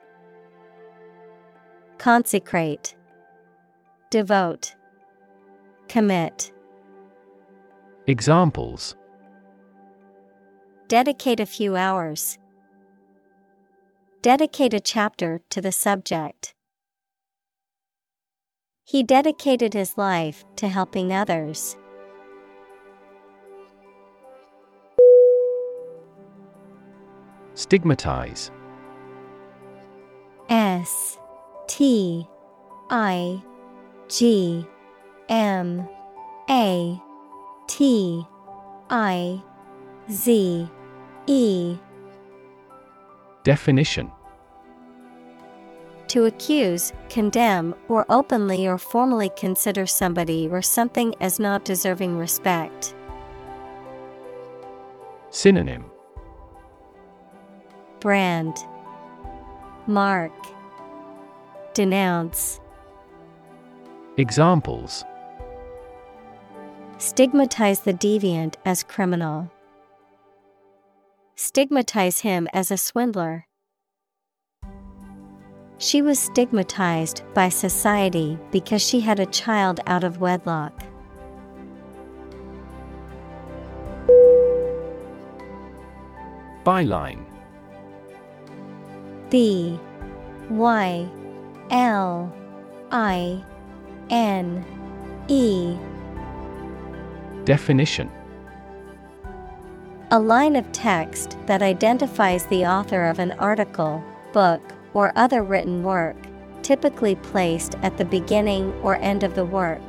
Consecrate, 1.98 2.94
Devote, 4.10 4.74
Commit. 5.88 6.52
Examples 8.06 8.94
Dedicate 10.88 11.40
a 11.40 11.46
few 11.46 11.74
hours. 11.74 12.38
Dedicate 14.22 14.74
a 14.74 14.80
chapter 14.80 15.40
to 15.50 15.60
the 15.60 15.72
subject. 15.72 16.55
He 18.88 19.02
dedicated 19.02 19.74
his 19.74 19.98
life 19.98 20.44
to 20.54 20.68
helping 20.68 21.12
others. 21.12 21.76
Stigmatize. 27.54 28.52
S 30.48 31.18
T 31.66 32.28
I 32.88 33.42
G 34.08 34.64
M 35.28 35.88
A 36.48 37.02
T 37.66 38.24
I 38.88 39.42
Z 40.08 40.70
E. 41.26 41.76
Definition 43.42 44.12
To 46.16 46.24
accuse, 46.24 46.94
condemn, 47.10 47.74
or 47.88 48.06
openly 48.08 48.66
or 48.66 48.78
formally 48.78 49.30
consider 49.36 49.84
somebody 49.84 50.48
or 50.48 50.62
something 50.62 51.14
as 51.20 51.38
not 51.38 51.66
deserving 51.66 52.16
respect. 52.16 52.94
Synonym 55.28 55.84
Brand 58.00 58.56
Mark 59.86 60.32
Denounce 61.74 62.60
Examples 64.16 65.04
Stigmatize 66.96 67.80
the 67.80 67.92
deviant 67.92 68.54
as 68.64 68.82
criminal. 68.82 69.52
Stigmatize 71.34 72.20
him 72.20 72.48
as 72.54 72.70
a 72.70 72.78
swindler. 72.78 73.46
She 75.78 76.00
was 76.00 76.18
stigmatized 76.18 77.22
by 77.34 77.50
society 77.50 78.38
because 78.50 78.80
she 78.82 79.00
had 79.00 79.20
a 79.20 79.26
child 79.26 79.80
out 79.86 80.04
of 80.04 80.20
wedlock. 80.20 80.72
Byline. 86.64 87.24
B 89.30 89.78
Y 90.48 91.08
L 91.70 92.32
I 92.90 93.44
N 94.10 94.64
E. 95.28 95.76
Definition. 97.44 98.10
A 100.10 100.18
line 100.18 100.56
of 100.56 100.70
text 100.72 101.36
that 101.46 101.62
identifies 101.62 102.46
the 102.46 102.64
author 102.64 103.04
of 103.04 103.18
an 103.18 103.32
article, 103.32 104.02
book, 104.32 104.62
or 104.96 105.12
other 105.14 105.42
written 105.42 105.82
work, 105.82 106.16
typically 106.62 107.16
placed 107.16 107.74
at 107.82 107.98
the 107.98 108.04
beginning 108.06 108.72
or 108.82 108.96
end 108.96 109.22
of 109.22 109.34
the 109.34 109.44
work. 109.44 109.82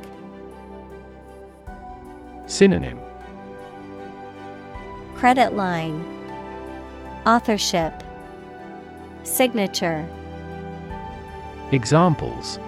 Synonym. 2.44 3.00
Credit 5.14 5.54
line. 5.54 6.04
Authorship. 7.24 8.02
Signature. 9.22 10.06
Examples. 11.72 12.58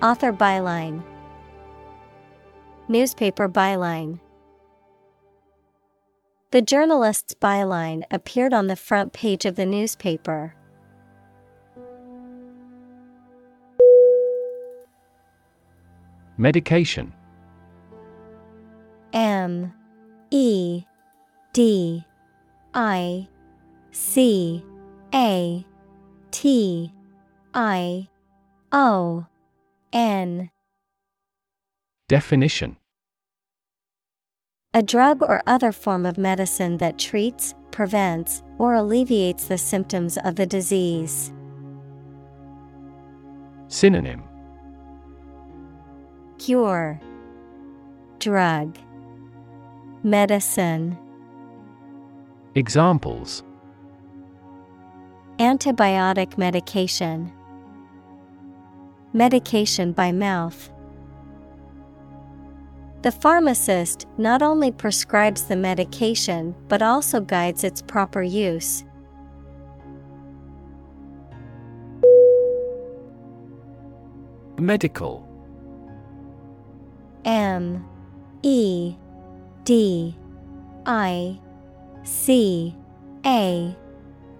Author 0.00 0.32
byline. 0.32 1.02
Newspaper 2.88 3.46
byline 3.46 4.20
The 6.52 6.62
journalist's 6.62 7.34
byline 7.34 8.04
appeared 8.10 8.54
on 8.54 8.68
the 8.68 8.76
front 8.76 9.12
page 9.12 9.44
of 9.44 9.56
the 9.56 9.66
newspaper. 9.66 10.54
Medication. 16.38 17.12
M 19.12 19.72
E 20.30 20.84
D 21.52 22.04
I 22.74 23.28
C 23.90 24.62
A 25.12 25.66
T 26.30 26.92
I 27.54 28.08
O 28.70 29.26
N. 29.92 30.50
Definition 32.08 32.76
A 34.76 34.82
drug 34.82 35.22
or 35.22 35.42
other 35.46 35.72
form 35.72 36.04
of 36.04 36.18
medicine 36.18 36.76
that 36.76 36.98
treats, 36.98 37.54
prevents, 37.70 38.42
or 38.58 38.74
alleviates 38.74 39.46
the 39.46 39.56
symptoms 39.56 40.18
of 40.18 40.36
the 40.36 40.44
disease. 40.44 41.32
Synonym. 43.68 44.22
Cure. 46.36 47.00
Drug. 48.18 48.76
Medicine. 50.02 50.98
Examples. 52.54 53.44
Antibiotic 55.38 56.36
medication. 56.36 57.32
Medication 59.14 59.92
by 59.92 60.12
mouth 60.12 60.70
The 63.06 63.12
pharmacist 63.12 64.08
not 64.18 64.42
only 64.42 64.72
prescribes 64.72 65.44
the 65.44 65.54
medication 65.54 66.56
but 66.66 66.82
also 66.82 67.20
guides 67.20 67.62
its 67.62 67.80
proper 67.80 68.20
use. 68.20 68.82
Medical. 74.58 75.24
M. 77.24 77.86
E. 78.42 78.96
D. 79.62 80.16
I. 80.84 81.38
C. 82.02 82.74
A. 83.24 83.76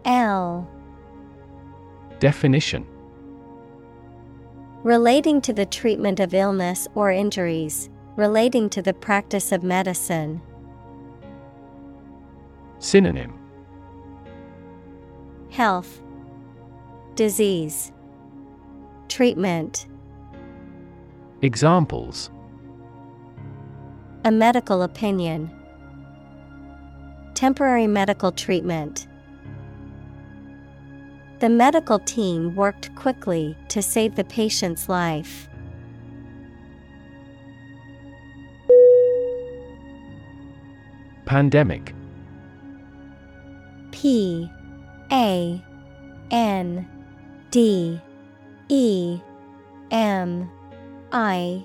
L. 0.05 0.69
Definition. 2.19 2.85
Relating 4.83 5.41
to 5.43 5.53
the 5.53 5.67
treatment 5.67 6.19
of 6.19 6.35
illness 6.35 6.89
or 6.97 7.13
injuries, 7.13 7.91
relating 8.17 8.69
to 8.71 8.83
the 8.83 8.95
practice 8.95 9.53
of 9.53 9.63
medicine. 9.63 10.41
Synonym 12.79 13.39
Health, 15.51 16.03
Disease, 17.15 17.93
Treatment. 19.09 19.87
Examples 21.43 22.31
A 24.25 24.31
medical 24.31 24.83
opinion, 24.83 25.51
Temporary 27.35 27.87
medical 27.87 28.33
treatment. 28.33 29.07
The 31.39 31.51
medical 31.51 31.99
team 31.99 32.55
worked 32.55 32.95
quickly 32.95 33.55
to 33.69 33.83
save 33.83 34.15
the 34.15 34.25
patient's 34.25 34.89
life. 34.89 35.51
Pandemic. 41.27 41.93
P 43.91 44.49
A 45.11 45.61
N 46.31 46.89
D 47.51 48.01
E 48.69 49.21
M 49.91 50.49
I 51.11 51.65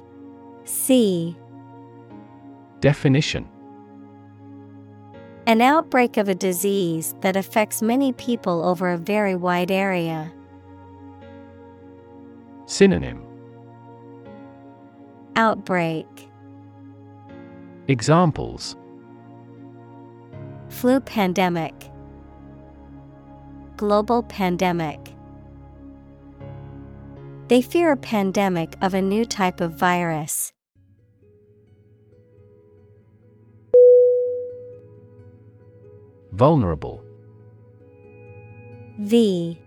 C. 0.65 1.37
Definition. 2.79 3.47
An 5.45 5.61
outbreak 5.61 6.17
of 6.17 6.27
a 6.27 6.33
disease 6.33 7.13
that 7.21 7.35
affects 7.35 7.83
many 7.83 8.13
people 8.13 8.65
over 8.65 8.89
a 8.89 8.97
very 8.97 9.35
wide 9.35 9.69
area. 9.69 10.33
Synonym. 12.65 13.23
Outbreak. 15.35 16.07
Examples 17.87 18.75
Flu 20.71 20.99
pandemic. 20.99 21.75
Global 23.77 24.23
pandemic. 24.23 25.13
They 27.49 27.61
fear 27.61 27.91
a 27.91 27.97
pandemic 27.97 28.75
of 28.81 28.95
a 28.95 29.01
new 29.01 29.25
type 29.25 29.61
of 29.61 29.73
virus. 29.73 30.53
Vulnerable. 36.31 37.03
V 38.97 39.59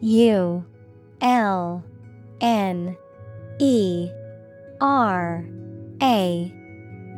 U 0.00 0.64
L 1.20 1.84
N 2.40 2.96
E 3.58 4.10
R 4.80 5.44
A 6.00 6.52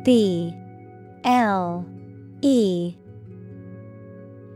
B 0.03 0.53
L 1.23 1.85
E 2.41 2.95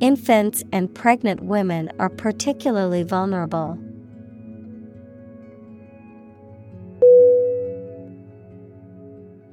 Infants 0.00 0.62
and 0.72 0.92
pregnant 0.94 1.42
women 1.44 1.90
are 1.98 2.08
particularly 2.08 3.02
vulnerable. 3.02 3.78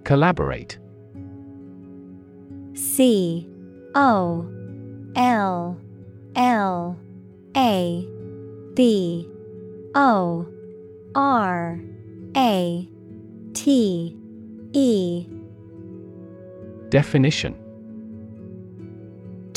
Collaborate. 0.04 0.78
C 2.74 3.48
O 3.94 4.50
L 5.16 5.78
L 6.36 7.00
A 7.56 8.08
B 8.74 9.30
O 9.94 10.48
R 11.14 11.80
A 12.36 12.89
T 13.54 14.18
E. 14.74 15.28
Definition 16.89 17.61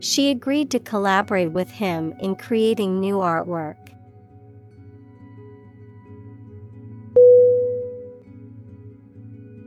She 0.00 0.30
agreed 0.30 0.70
to 0.70 0.78
collaborate 0.78 1.52
with 1.52 1.70
him 1.70 2.14
in 2.20 2.36
creating 2.36 3.00
new 3.00 3.16
artwork. 3.16 3.76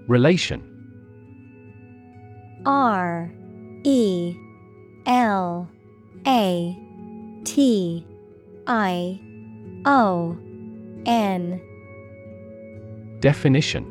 Relation. 0.08 0.68
R 2.66 3.32
E 3.84 4.36
L 5.06 5.70
A 6.28 6.78
T 7.44 8.06
I 8.68 9.20
O 9.86 10.38
N. 11.06 11.62
Definition 13.20 13.91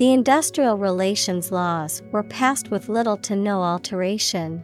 The 0.00 0.14
industrial 0.14 0.78
relations 0.78 1.52
laws 1.52 2.00
were 2.10 2.22
passed 2.22 2.70
with 2.70 2.88
little 2.88 3.18
to 3.18 3.36
no 3.36 3.60
alteration. 3.60 4.62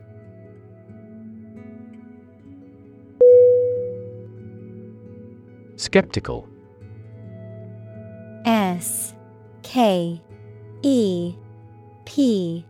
Skeptical. 5.76 6.48
S 8.46 9.12
K 9.62 10.22
E 10.80 11.34
P 12.06 12.64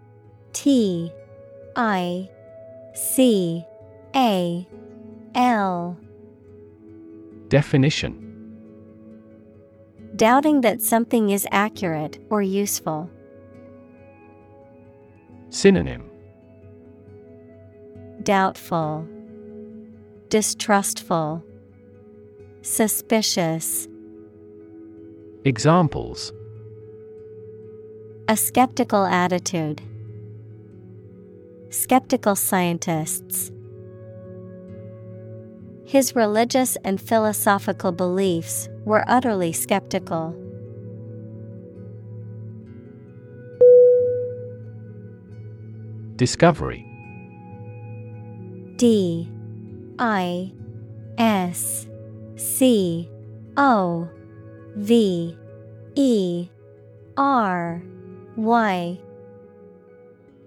T 0.53 1.13
I 1.77 2.29
C 2.95 3.65
A 4.17 4.67
L. 5.37 5.97
Definition 7.47 8.26
Doubting 10.17 10.63
that 10.63 10.81
something 10.81 11.29
is 11.29 11.47
accurate 11.53 12.19
or 12.31 12.41
useful. 12.41 13.11
Synonym 15.51 16.09
Doubtful, 18.23 19.07
Distrustful, 20.31 21.45
Suspicious. 22.63 23.89
Examples 25.45 26.33
A 28.29 28.39
skeptical 28.39 29.05
attitude. 29.05 29.83
Skeptical 31.69 32.37
scientists. 32.37 33.53
His 35.85 36.17
religious 36.17 36.77
and 36.85 36.99
philosophical 36.99 37.93
beliefs 37.93 38.71
were 38.87 39.05
utterly 39.09 39.53
skeptical. 39.53 40.35
Discovery. 46.15 46.87
D 48.77 49.29
I 49.99 50.53
S 51.19 51.87
C 52.37 53.11
O 53.57 54.09
V 54.77 55.37
E 55.97 56.49
R 57.17 57.83
Y. 58.37 58.99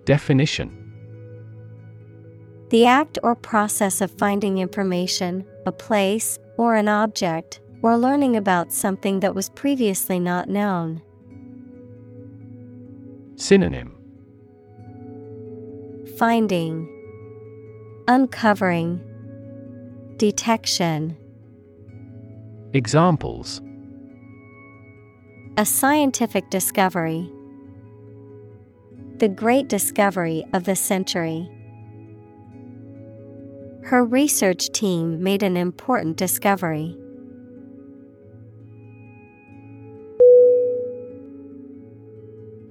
Definition. 0.05 0.75
The 2.69 2.85
act 2.85 3.19
or 3.21 3.35
process 3.35 3.99
of 3.99 4.11
finding 4.11 4.59
information, 4.59 5.43
a 5.65 5.71
place, 5.71 6.39
or 6.57 6.75
an 6.75 6.87
object, 6.87 7.59
or 7.81 7.97
learning 7.97 8.35
about 8.35 8.71
something 8.71 9.19
that 9.21 9.35
was 9.35 9.49
previously 9.49 10.19
not 10.19 10.49
known. 10.49 11.01
Synonym 13.35 13.95
Finding, 16.17 16.87
Uncovering, 18.07 18.99
Detection. 20.17 21.15
Examples 22.73 23.61
A 25.55 25.65
scientific 25.65 26.49
discovery. 26.49 27.31
The 29.19 29.29
great 29.29 29.69
discovery 29.69 30.43
of 30.51 30.65
the 30.65 30.75
century. 30.75 31.49
Her 33.83 34.03
research 34.03 34.69
team 34.69 35.23
made 35.23 35.41
an 35.41 35.55
important 35.55 36.17
discovery. 36.17 36.97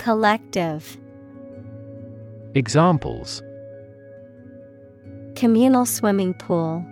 Collective. 0.00 0.96
Examples 2.54 3.42
Communal 5.36 5.84
swimming 5.84 6.32
pool, 6.32 6.82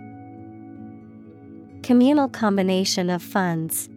Communal 1.81 2.29
combination 2.29 3.09
of 3.09 3.23
funds. 3.23 3.89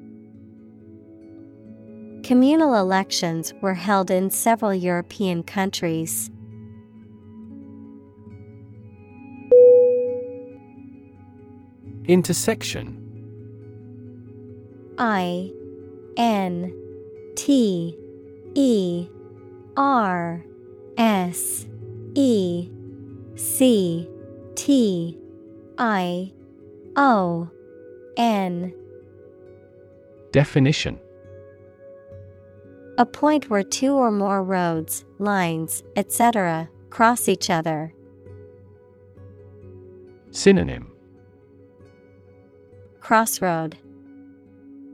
Communal 2.22 2.74
elections 2.74 3.52
were 3.60 3.74
held 3.74 4.10
in 4.10 4.30
several 4.30 4.72
European 4.72 5.42
countries. 5.42 6.30
Intersection 12.08 12.96
I 14.96 15.52
N 16.16 16.72
T 17.36 17.98
E 18.54 19.08
R 19.76 20.44
S 20.98 21.66
E 22.14 22.68
C 23.36 24.08
T 24.54 25.18
I 25.78 26.32
O 26.96 27.48
N 28.16 28.74
Definition 30.32 30.98
A 32.98 33.06
point 33.06 33.48
where 33.48 33.62
two 33.62 33.94
or 33.94 34.10
more 34.10 34.42
roads, 34.42 35.04
lines, 35.18 35.82
etc., 35.96 36.68
cross 36.90 37.28
each 37.28 37.48
other. 37.50 37.94
Synonym 40.30 40.92
Crossroad, 43.00 43.76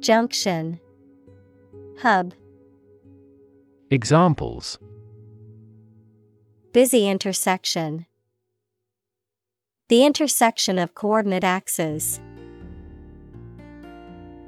Junction, 0.00 0.80
Hub. 2.00 2.32
Examples 3.90 4.78
Busy 6.74 7.08
intersection. 7.08 8.04
The 9.88 10.04
intersection 10.04 10.78
of 10.78 10.94
coordinate 10.94 11.42
axes. 11.42 12.20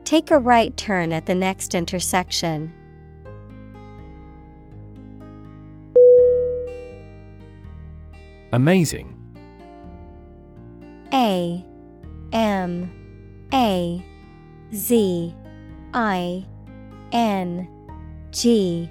Take 0.04 0.30
a 0.30 0.38
right 0.38 0.76
turn 0.76 1.14
at 1.14 1.24
the 1.24 1.34
next 1.34 1.74
intersection. 1.74 2.70
Amazing 8.52 9.16
A 11.14 11.64
M 12.34 12.92
A 13.54 14.04
Z 14.74 15.34
I 15.94 16.44
N 17.12 17.66
G 18.32 18.90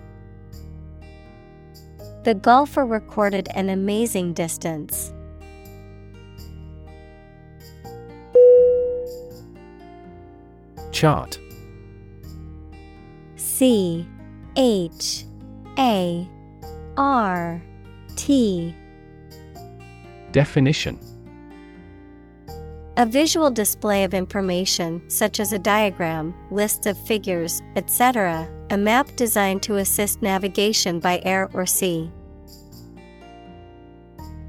The 2.23 2.35
golfer 2.35 2.85
recorded 2.85 3.49
an 3.55 3.69
amazing 3.69 4.33
distance. 4.33 5.11
Chart. 10.91 11.39
C 13.37 14.07
H 14.55 15.25
A 15.79 16.29
R 16.95 17.59
T. 18.15 18.75
Definition 20.31 20.99
A 22.97 23.05
visual 23.05 23.49
display 23.49 24.03
of 24.03 24.13
information, 24.13 25.01
such 25.09 25.39
as 25.39 25.53
a 25.53 25.59
diagram, 25.59 26.33
lists 26.51 26.85
of 26.85 26.97
figures, 26.97 27.61
etc., 27.77 28.49
a 28.69 28.77
map 28.77 29.15
designed 29.15 29.63
to 29.63 29.77
assist 29.77 30.21
navigation 30.21 30.99
by 30.99 31.21
air 31.23 31.49
or 31.53 31.65
sea. 31.65 32.11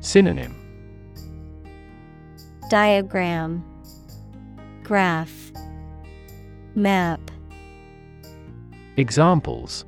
Synonym 0.01 0.56
Diagram 2.69 3.64
Graph 4.82 5.52
Map 6.74 7.20
Examples 8.97 9.85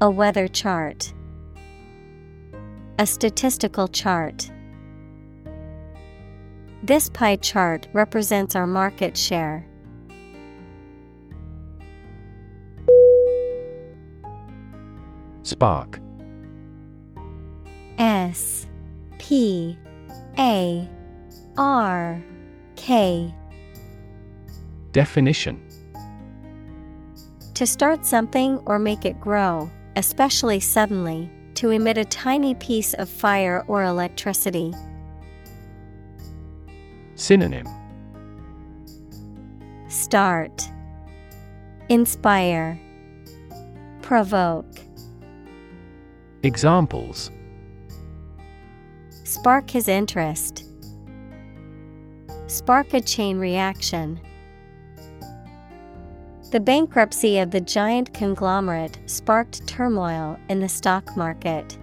A 0.00 0.08
weather 0.08 0.46
chart. 0.46 1.12
A 3.00 3.06
statistical 3.06 3.88
chart. 3.88 4.48
This 6.84 7.08
pie 7.08 7.36
chart 7.36 7.86
represents 7.92 8.56
our 8.56 8.66
market 8.66 9.16
share. 9.16 9.64
Spark 15.44 16.00
S 17.98 18.66
P 19.18 19.78
A 20.38 20.88
R 21.56 22.20
K 22.74 23.32
Definition 24.90 25.62
To 27.54 27.64
start 27.64 28.04
something 28.04 28.58
or 28.66 28.80
make 28.80 29.04
it 29.04 29.20
grow, 29.20 29.70
especially 29.94 30.58
suddenly, 30.58 31.30
to 31.54 31.70
emit 31.70 31.96
a 31.96 32.04
tiny 32.04 32.56
piece 32.56 32.92
of 32.94 33.08
fire 33.08 33.64
or 33.68 33.84
electricity. 33.84 34.72
Synonym 37.14 37.66
Start 39.88 40.68
Inspire 41.88 42.80
Provoke 44.00 44.80
Examples 46.42 47.30
Spark 49.24 49.70
his 49.70 49.88
interest. 49.88 50.64
Spark 52.46 52.92
a 52.92 53.00
chain 53.00 53.38
reaction. 53.38 54.20
The 56.50 56.60
bankruptcy 56.60 57.38
of 57.38 57.50
the 57.50 57.60
giant 57.62 58.12
conglomerate 58.12 58.98
sparked 59.06 59.66
turmoil 59.66 60.38
in 60.50 60.60
the 60.60 60.68
stock 60.68 61.16
market. 61.16 61.78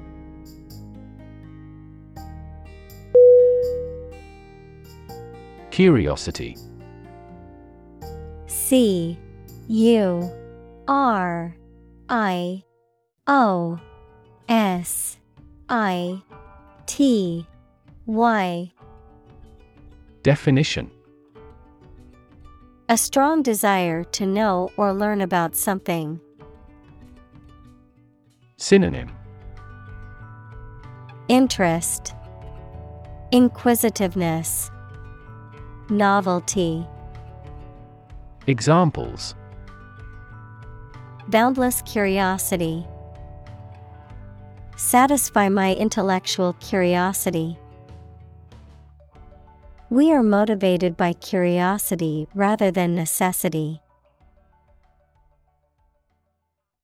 Curiosity. 5.80 6.58
C 8.48 9.18
U 9.70 10.30
R 10.90 11.56
I 12.10 12.64
O 13.28 13.80
S 14.50 15.18
I 15.70 16.22
T 16.86 17.48
Y. 18.08 18.72
Definition. 20.22 20.92
A 22.90 22.98
strong 22.98 23.42
desire 23.42 24.04
to 24.04 24.26
know 24.26 24.70
or 24.76 24.92
learn 24.92 25.22
about 25.22 25.56
something. 25.56 26.20
Synonym. 28.58 29.10
Interest, 31.30 32.14
Inquisitiveness, 33.32 34.72
Novelty. 35.90 36.86
Examples 38.46 39.34
Boundless 41.30 41.82
curiosity. 41.82 42.86
Satisfy 44.78 45.50
my 45.50 45.74
intellectual 45.74 46.54
curiosity. 46.54 47.58
We 49.90 50.12
are 50.12 50.22
motivated 50.22 50.96
by 50.96 51.14
curiosity 51.14 52.28
rather 52.36 52.70
than 52.70 52.94
necessity. 52.94 53.82